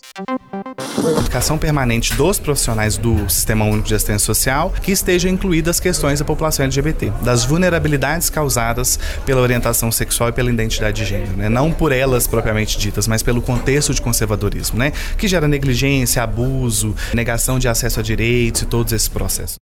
Educação 1.19 1.59
permanente 1.59 2.15
dos 2.15 2.39
profissionais 2.39 2.97
do 2.97 3.29
Sistema 3.29 3.65
Único 3.65 3.89
de 3.89 3.95
Assistência 3.95 4.27
Social 4.27 4.73
que 4.83 4.93
estejam 4.93 5.31
incluídas 5.31 5.77
as 5.77 5.81
questões 5.81 6.19
da 6.19 6.25
população 6.25 6.65
LGBT, 6.65 7.11
das 7.23 7.45
vulnerabilidades 7.45 8.31
causadas 8.31 8.99
pela 9.25 9.41
orientação 9.41 9.91
sexual 9.91 10.29
e 10.29 10.33
pela 10.33 10.51
identidade 10.51 11.03
de 11.03 11.05
gênero, 11.05 11.37
né? 11.37 11.49
não 11.49 11.73
por 11.73 11.93
elas 11.93 12.27
propriamente 12.27 12.79
ditas, 12.79 13.09
mas 13.09 13.23
pelo 13.23 13.43
contexto 13.43 13.93
de 13.93 14.01
conservadorismo, 14.01 14.79
né? 14.79 14.93
que 15.19 15.27
gera 15.27 15.49
negligência, 15.49 16.23
abuso, 16.23 16.95
negação 17.13 17.59
de 17.59 17.69
acesso 17.69 18.01
a 18.01 18.03
direitos 18.03 18.63
e 18.63 18.67
todos 18.67 18.93
esses 18.93 19.09
processos. 19.09 19.57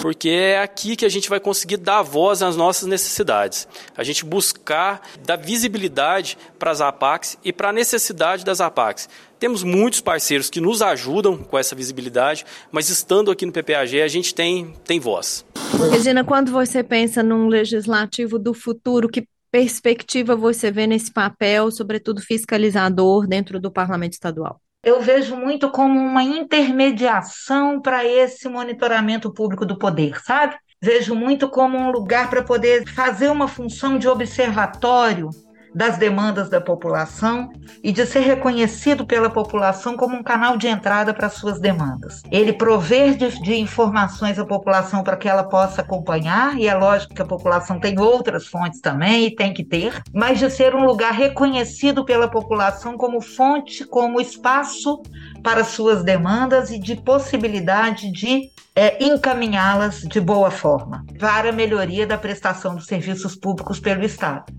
Porque 0.00 0.28
é 0.28 0.60
aqui 0.60 0.96
que 0.96 1.04
a 1.04 1.08
gente 1.08 1.28
vai 1.28 1.40
conseguir 1.40 1.76
dar 1.76 2.02
voz 2.02 2.42
às 2.42 2.56
nossas 2.56 2.88
necessidades. 2.88 3.66
A 3.96 4.04
gente 4.04 4.24
buscar 4.24 5.02
dar 5.24 5.33
visibilidade 5.36 6.36
para 6.58 6.70
as 6.70 6.80
APACs 6.80 7.38
e 7.44 7.52
para 7.52 7.68
a 7.68 7.72
necessidade 7.72 8.44
das 8.44 8.60
APACs. 8.60 9.08
Temos 9.38 9.62
muitos 9.62 10.00
parceiros 10.00 10.48
que 10.48 10.60
nos 10.60 10.80
ajudam 10.80 11.36
com 11.36 11.58
essa 11.58 11.74
visibilidade, 11.74 12.44
mas 12.72 12.88
estando 12.88 13.30
aqui 13.30 13.44
no 13.44 13.52
PPAG, 13.52 14.00
a 14.00 14.08
gente 14.08 14.34
tem, 14.34 14.74
tem 14.84 14.98
voz. 14.98 15.44
Regina, 15.90 16.24
quando 16.24 16.50
você 16.50 16.82
pensa 16.82 17.22
num 17.22 17.48
legislativo 17.48 18.38
do 18.38 18.54
futuro, 18.54 19.08
que 19.08 19.26
perspectiva 19.50 20.34
você 20.34 20.70
vê 20.70 20.86
nesse 20.86 21.12
papel, 21.12 21.70
sobretudo 21.70 22.20
fiscalizador, 22.20 23.26
dentro 23.26 23.60
do 23.60 23.70
parlamento 23.70 24.14
estadual? 24.14 24.60
eu 24.84 25.00
vejo 25.00 25.34
muito 25.34 25.70
como 25.70 25.98
uma 25.98 26.22
intermediação 26.22 27.80
para 27.80 28.04
esse 28.04 28.48
monitoramento 28.48 29.32
público 29.32 29.64
do 29.64 29.78
poder, 29.78 30.20
sabe? 30.22 30.56
Vejo 30.84 31.14
muito 31.14 31.48
como 31.48 31.78
um 31.78 31.90
lugar 31.90 32.28
para 32.28 32.42
poder 32.42 32.86
fazer 32.86 33.30
uma 33.30 33.48
função 33.48 33.96
de 33.96 34.06
observatório 34.06 35.30
das 35.74 35.98
demandas 35.98 36.48
da 36.48 36.60
população 36.60 37.50
e 37.82 37.90
de 37.90 38.06
ser 38.06 38.20
reconhecido 38.20 39.04
pela 39.04 39.28
população 39.28 39.96
como 39.96 40.16
um 40.16 40.22
canal 40.22 40.56
de 40.56 40.68
entrada 40.68 41.12
para 41.12 41.28
suas 41.28 41.58
demandas. 41.58 42.22
Ele 42.30 42.52
prover 42.52 43.16
de, 43.16 43.40
de 43.42 43.56
informações 43.56 44.38
à 44.38 44.44
população 44.44 45.02
para 45.02 45.16
que 45.16 45.28
ela 45.28 45.44
possa 45.44 45.80
acompanhar, 45.80 46.56
e 46.56 46.66
é 46.66 46.74
lógico 46.74 47.14
que 47.14 47.22
a 47.22 47.26
população 47.26 47.80
tem 47.80 47.98
outras 47.98 48.46
fontes 48.46 48.80
também 48.80 49.26
e 49.26 49.34
tem 49.34 49.52
que 49.52 49.64
ter, 49.64 50.02
mas 50.12 50.38
de 50.38 50.48
ser 50.50 50.74
um 50.74 50.84
lugar 50.84 51.12
reconhecido 51.12 52.04
pela 52.04 52.28
população 52.28 52.96
como 52.96 53.20
fonte, 53.20 53.84
como 53.84 54.20
espaço 54.20 55.02
para 55.42 55.64
suas 55.64 56.04
demandas 56.04 56.70
e 56.70 56.78
de 56.78 56.96
possibilidade 56.96 58.10
de 58.12 58.50
é, 58.76 59.04
encaminhá-las 59.04 60.00
de 60.00 60.20
boa 60.20 60.50
forma 60.50 61.04
para 61.18 61.50
a 61.50 61.52
melhoria 61.52 62.06
da 62.06 62.18
prestação 62.18 62.74
dos 62.74 62.86
serviços 62.86 63.36
públicos 63.36 63.78
pelo 63.78 64.04
Estado. 64.04 64.52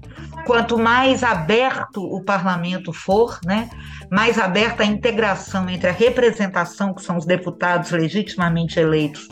Quanto 0.46 0.78
mais 0.78 1.05
aberto 1.24 2.04
o 2.04 2.24
parlamento 2.24 2.92
for, 2.92 3.40
né, 3.46 3.70
mais 4.10 4.40
aberta 4.40 4.84
a 4.84 4.86
integração 4.86 5.70
entre 5.70 5.90
a 5.90 5.94
representação, 5.94 6.94
que 6.94 7.02
são 7.02 7.18
os 7.18 7.26
deputados 7.26 7.92
legitimamente 7.92 8.80
eleitos, 8.80 9.28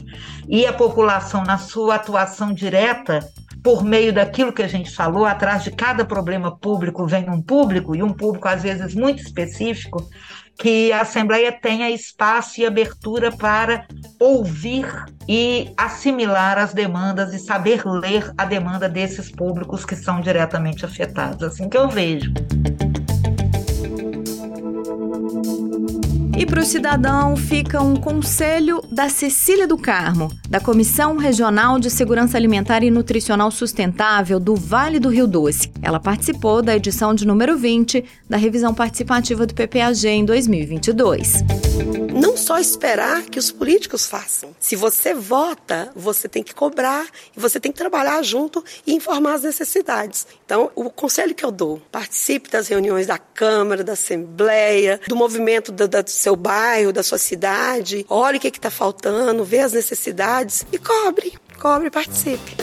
e 0.48 0.66
a 0.66 0.74
população 0.74 1.44
na 1.44 1.58
sua 1.58 1.96
atuação 1.96 2.54
direta, 2.54 3.20
por 3.64 3.84
meio 3.84 4.12
daquilo 4.12 4.52
que 4.52 4.62
a 4.62 4.68
gente 4.68 4.92
falou, 4.92 5.26
atrás 5.26 5.64
de 5.64 5.72
cada 5.72 6.04
problema 6.04 6.56
público 6.56 7.08
vem 7.08 7.30
um 7.30 7.42
público, 7.42 7.96
e 7.96 8.04
um 8.04 8.12
público 8.12 8.48
às 8.48 8.62
vezes 8.62 8.94
muito 8.94 9.24
específico, 9.24 10.06
que 10.58 10.92
a 10.92 11.02
Assembleia 11.02 11.52
tenha 11.52 11.90
espaço 11.90 12.62
e 12.62 12.66
abertura 12.66 13.32
para 13.32 13.86
ouvir 14.20 14.86
e 15.28 15.72
assimilar 15.78 16.58
as 16.58 16.74
demandas 16.74 17.34
e 17.34 17.40
saber 17.40 17.86
ler 17.86 18.32
a 18.38 18.46
demanda 18.46 18.88
desses 18.88 19.32
públicos 19.32 19.86
que 19.86 19.96
são 19.96 20.22
diretamente 20.22 20.86
afetados. 20.86 21.44
Assim 21.44 21.70
que 21.70 21.78
eu 21.78 21.90
vejo. 21.90 22.32
E 26.36 26.46
para 26.46 26.62
o 26.62 26.66
cidadão 26.66 27.36
fica 27.36 27.82
um 27.82 27.96
conselho 27.96 28.82
da 28.92 29.08
Cecília 29.08 29.68
do 29.68 29.78
Carmo, 29.78 30.32
da 30.50 30.60
Comissão 30.60 31.16
Regional 31.16 31.80
de 31.80 31.90
Segurança 31.90 32.38
Alimentar 32.38 32.84
e 32.84 32.90
Nutricional 32.90 33.52
Sustentável 33.52 34.40
do 34.40 34.56
Vale 34.56 35.00
do 35.00 35.10
Rio 35.10 35.28
Doce. 35.28 35.72
Ela 35.82 36.00
participou 36.00 36.62
da 36.62 36.76
edição 36.76 37.14
de 37.14 37.28
número 37.28 37.56
20 37.58 38.04
da 38.28 38.38
revisão 38.38 38.74
participativa 38.74 39.46
do 39.46 39.54
PPAG 39.54 40.08
em 40.08 40.26
2022 40.26 42.03
não 42.14 42.38
só 42.38 42.60
esperar 42.60 43.24
que 43.24 43.40
os 43.40 43.52
políticos 43.52 44.06
façam. 44.06 44.56
Se 44.60 44.76
você 44.76 45.14
vota, 45.14 45.92
você 45.96 46.30
tem 46.30 46.44
que 46.44 46.54
cobrar 46.54 47.08
e 47.36 47.40
você 47.40 47.60
tem 47.60 47.72
que 47.72 47.78
trabalhar 47.78 48.22
junto 48.24 48.64
e 48.86 48.94
informar 48.94 49.34
as 49.34 49.44
necessidades. 49.44 50.28
Então, 50.46 50.72
o 50.76 50.90
conselho 50.90 51.34
que 51.34 51.44
eu 51.44 51.52
dou, 51.52 51.82
participe 51.92 52.50
das 52.50 52.68
reuniões 52.68 53.08
da 53.08 53.18
Câmara, 53.18 53.84
da 53.84 53.94
Assembleia, 53.94 55.00
do 55.08 55.16
movimento 55.16 55.72
do, 55.72 55.88
do 55.88 56.10
seu 56.10 56.36
bairro, 56.36 56.94
da 56.94 57.04
sua 57.04 57.18
cidade, 57.18 58.06
olhe 58.10 58.38
o 58.38 58.42
que 58.42 58.48
está 58.48 58.70
faltando, 58.70 59.44
vê 59.44 59.60
as 59.60 59.74
necessidades 59.74 60.66
e 60.72 60.78
cobre, 60.78 61.34
cobre 61.60 61.90
participe. 61.90 62.56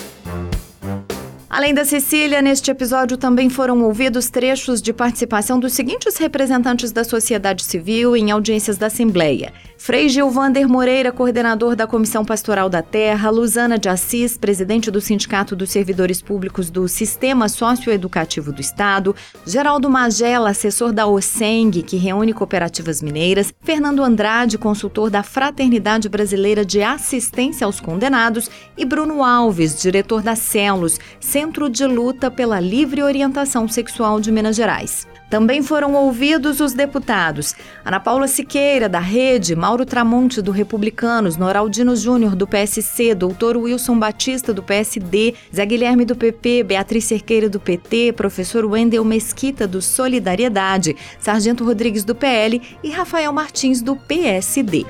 Além 1.50 1.74
da 1.74 1.84
Cecília, 1.84 2.40
neste 2.40 2.70
episódio 2.70 3.16
também 3.16 3.50
foram 3.50 3.82
ouvidos 3.82 4.30
trechos 4.30 4.80
de 4.80 4.92
participação 4.92 5.58
dos 5.58 5.72
seguintes 5.72 6.16
representantes 6.16 6.92
da 6.92 7.02
sociedade 7.02 7.64
civil 7.64 8.16
em 8.16 8.30
audiências 8.30 8.78
da 8.78 8.86
Assembleia: 8.86 9.52
Frei 9.76 10.08
Gilvander 10.08 10.68
Moreira, 10.68 11.10
coordenador 11.10 11.74
da 11.74 11.88
Comissão 11.88 12.24
Pastoral 12.24 12.68
da 12.68 12.82
Terra, 12.82 13.30
Luzana 13.30 13.76
de 13.76 13.88
Assis, 13.88 14.38
presidente 14.38 14.92
do 14.92 15.00
Sindicato 15.00 15.56
dos 15.56 15.70
Servidores 15.70 16.22
Públicos 16.22 16.70
do 16.70 16.86
Sistema 16.86 17.48
Socioeducativo 17.48 18.52
do 18.52 18.60
Estado, 18.60 19.16
Geraldo 19.44 19.90
Magela, 19.90 20.50
assessor 20.50 20.92
da 20.92 21.08
OSENG, 21.08 21.82
que 21.82 21.96
reúne 21.96 22.32
cooperativas 22.32 23.02
mineiras, 23.02 23.52
Fernando 23.60 24.04
Andrade, 24.04 24.56
consultor 24.56 25.10
da 25.10 25.24
Fraternidade 25.24 26.08
Brasileira 26.08 26.64
de 26.64 26.80
Assistência 26.80 27.64
aos 27.64 27.80
Condenados, 27.80 28.48
e 28.78 28.84
Bruno 28.84 29.24
Alves, 29.24 29.80
diretor 29.82 30.22
da 30.22 30.36
CELOS, 30.36 31.00
Centro 31.40 31.70
de 31.70 31.86
Luta 31.86 32.30
pela 32.30 32.60
Livre 32.60 33.02
Orientação 33.02 33.66
Sexual 33.66 34.20
de 34.20 34.30
Minas 34.30 34.54
Gerais. 34.54 35.08
Também 35.30 35.62
foram 35.62 35.94
ouvidos 35.94 36.60
os 36.60 36.74
deputados 36.74 37.54
Ana 37.82 37.98
Paula 37.98 38.28
Siqueira, 38.28 38.90
da 38.90 38.98
Rede, 38.98 39.56
Mauro 39.56 39.86
Tramonte, 39.86 40.42
do 40.42 40.50
Republicanos, 40.50 41.38
Noraldino 41.38 41.96
Júnior, 41.96 42.36
do 42.36 42.46
PSC, 42.46 43.14
doutor 43.14 43.56
Wilson 43.56 43.98
Batista, 43.98 44.52
do 44.52 44.62
PSD, 44.62 45.34
Zé 45.54 45.64
Guilherme, 45.64 46.04
do 46.04 46.14
PP, 46.14 46.62
Beatriz 46.62 47.04
Cerqueira, 47.06 47.48
do 47.48 47.58
PT, 47.58 48.12
professor 48.12 48.66
Wendel 48.66 49.02
Mesquita, 49.02 49.66
do 49.66 49.80
Solidariedade, 49.80 50.94
Sargento 51.18 51.64
Rodrigues, 51.64 52.04
do 52.04 52.14
PL 52.14 52.60
e 52.84 52.90
Rafael 52.90 53.32
Martins, 53.32 53.80
do 53.80 53.96
PSD. 53.96 54.84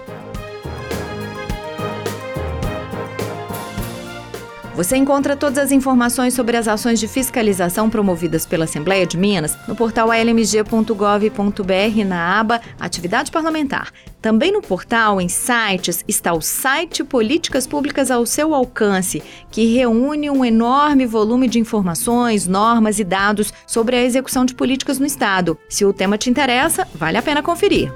Você 4.80 4.96
encontra 4.96 5.36
todas 5.36 5.58
as 5.58 5.72
informações 5.72 6.32
sobre 6.32 6.56
as 6.56 6.66
ações 6.66 6.98
de 6.98 7.06
fiscalização 7.06 7.90
promovidas 7.90 8.46
pela 8.46 8.64
Assembleia 8.64 9.06
de 9.06 9.18
Minas 9.18 9.54
no 9.68 9.76
portal 9.76 10.10
almg.gov.br 10.10 12.04
na 12.06 12.40
aba 12.40 12.62
Atividade 12.80 13.30
Parlamentar. 13.30 13.92
Também 14.22 14.50
no 14.50 14.62
portal, 14.62 15.20
em 15.20 15.28
sites, 15.28 16.02
está 16.08 16.32
o 16.32 16.40
site 16.40 17.04
Políticas 17.04 17.66
Públicas 17.66 18.10
ao 18.10 18.24
seu 18.24 18.54
alcance, 18.54 19.22
que 19.50 19.74
reúne 19.74 20.30
um 20.30 20.42
enorme 20.42 21.04
volume 21.04 21.46
de 21.46 21.58
informações, 21.58 22.46
normas 22.46 22.98
e 22.98 23.04
dados 23.04 23.52
sobre 23.66 23.96
a 23.96 24.02
execução 24.02 24.46
de 24.46 24.54
políticas 24.54 24.98
no 24.98 25.04
Estado. 25.04 25.58
Se 25.68 25.84
o 25.84 25.92
tema 25.92 26.16
te 26.16 26.30
interessa, 26.30 26.88
vale 26.94 27.18
a 27.18 27.22
pena 27.22 27.42
conferir. 27.42 27.92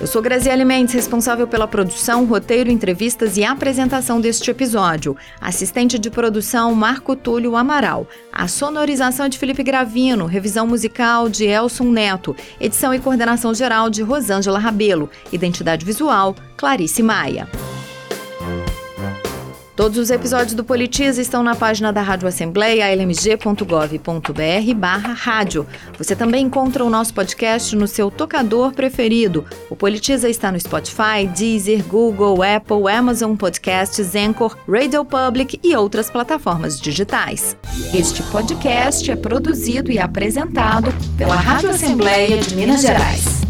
Eu 0.00 0.06
sou 0.06 0.22
Graziele 0.22 0.64
Mendes, 0.64 0.94
responsável 0.94 1.46
pela 1.46 1.68
produção, 1.68 2.24
roteiro, 2.24 2.70
entrevistas 2.70 3.36
e 3.36 3.44
apresentação 3.44 4.18
deste 4.18 4.50
episódio. 4.50 5.14
Assistente 5.38 5.98
de 5.98 6.08
produção, 6.08 6.74
Marco 6.74 7.14
Túlio 7.14 7.54
Amaral. 7.54 8.08
A 8.32 8.48
sonorização 8.48 9.28
de 9.28 9.38
Felipe 9.38 9.62
Gravino, 9.62 10.24
revisão 10.24 10.66
musical 10.66 11.28
de 11.28 11.44
Elson 11.44 11.90
Neto, 11.90 12.34
edição 12.58 12.94
e 12.94 12.98
coordenação 12.98 13.52
geral 13.52 13.90
de 13.90 14.00
Rosângela 14.00 14.58
Rabelo, 14.58 15.10
identidade 15.30 15.84
visual, 15.84 16.34
Clarice 16.56 17.02
Maia. 17.02 17.46
Todos 19.80 19.96
os 19.96 20.10
episódios 20.10 20.52
do 20.52 20.62
Politiza 20.62 21.22
estão 21.22 21.42
na 21.42 21.54
página 21.54 21.90
da 21.90 22.02
Rádio 22.02 22.28
Assembleia, 22.28 22.94
lmg.gov.br 22.94 24.74
barra 24.76 25.14
rádio. 25.14 25.66
Você 25.96 26.14
também 26.14 26.44
encontra 26.44 26.84
o 26.84 26.90
nosso 26.90 27.14
podcast 27.14 27.74
no 27.74 27.88
seu 27.88 28.10
tocador 28.10 28.74
preferido. 28.74 29.42
O 29.70 29.74
Politiza 29.74 30.28
está 30.28 30.52
no 30.52 30.60
Spotify, 30.60 31.26
Deezer, 31.34 31.82
Google, 31.84 32.42
Apple, 32.42 32.92
Amazon 32.94 33.34
Podcasts, 33.36 34.14
Anchor, 34.14 34.54
Radio 34.68 35.02
Public 35.02 35.58
e 35.64 35.74
outras 35.74 36.10
plataformas 36.10 36.78
digitais. 36.78 37.56
Este 37.94 38.22
podcast 38.24 39.10
é 39.10 39.16
produzido 39.16 39.90
e 39.90 39.98
apresentado 39.98 40.92
pela 41.16 41.36
Rádio 41.36 41.70
Assembleia 41.70 42.36
de 42.36 42.54
Minas 42.54 42.82
Gerais. 42.82 43.40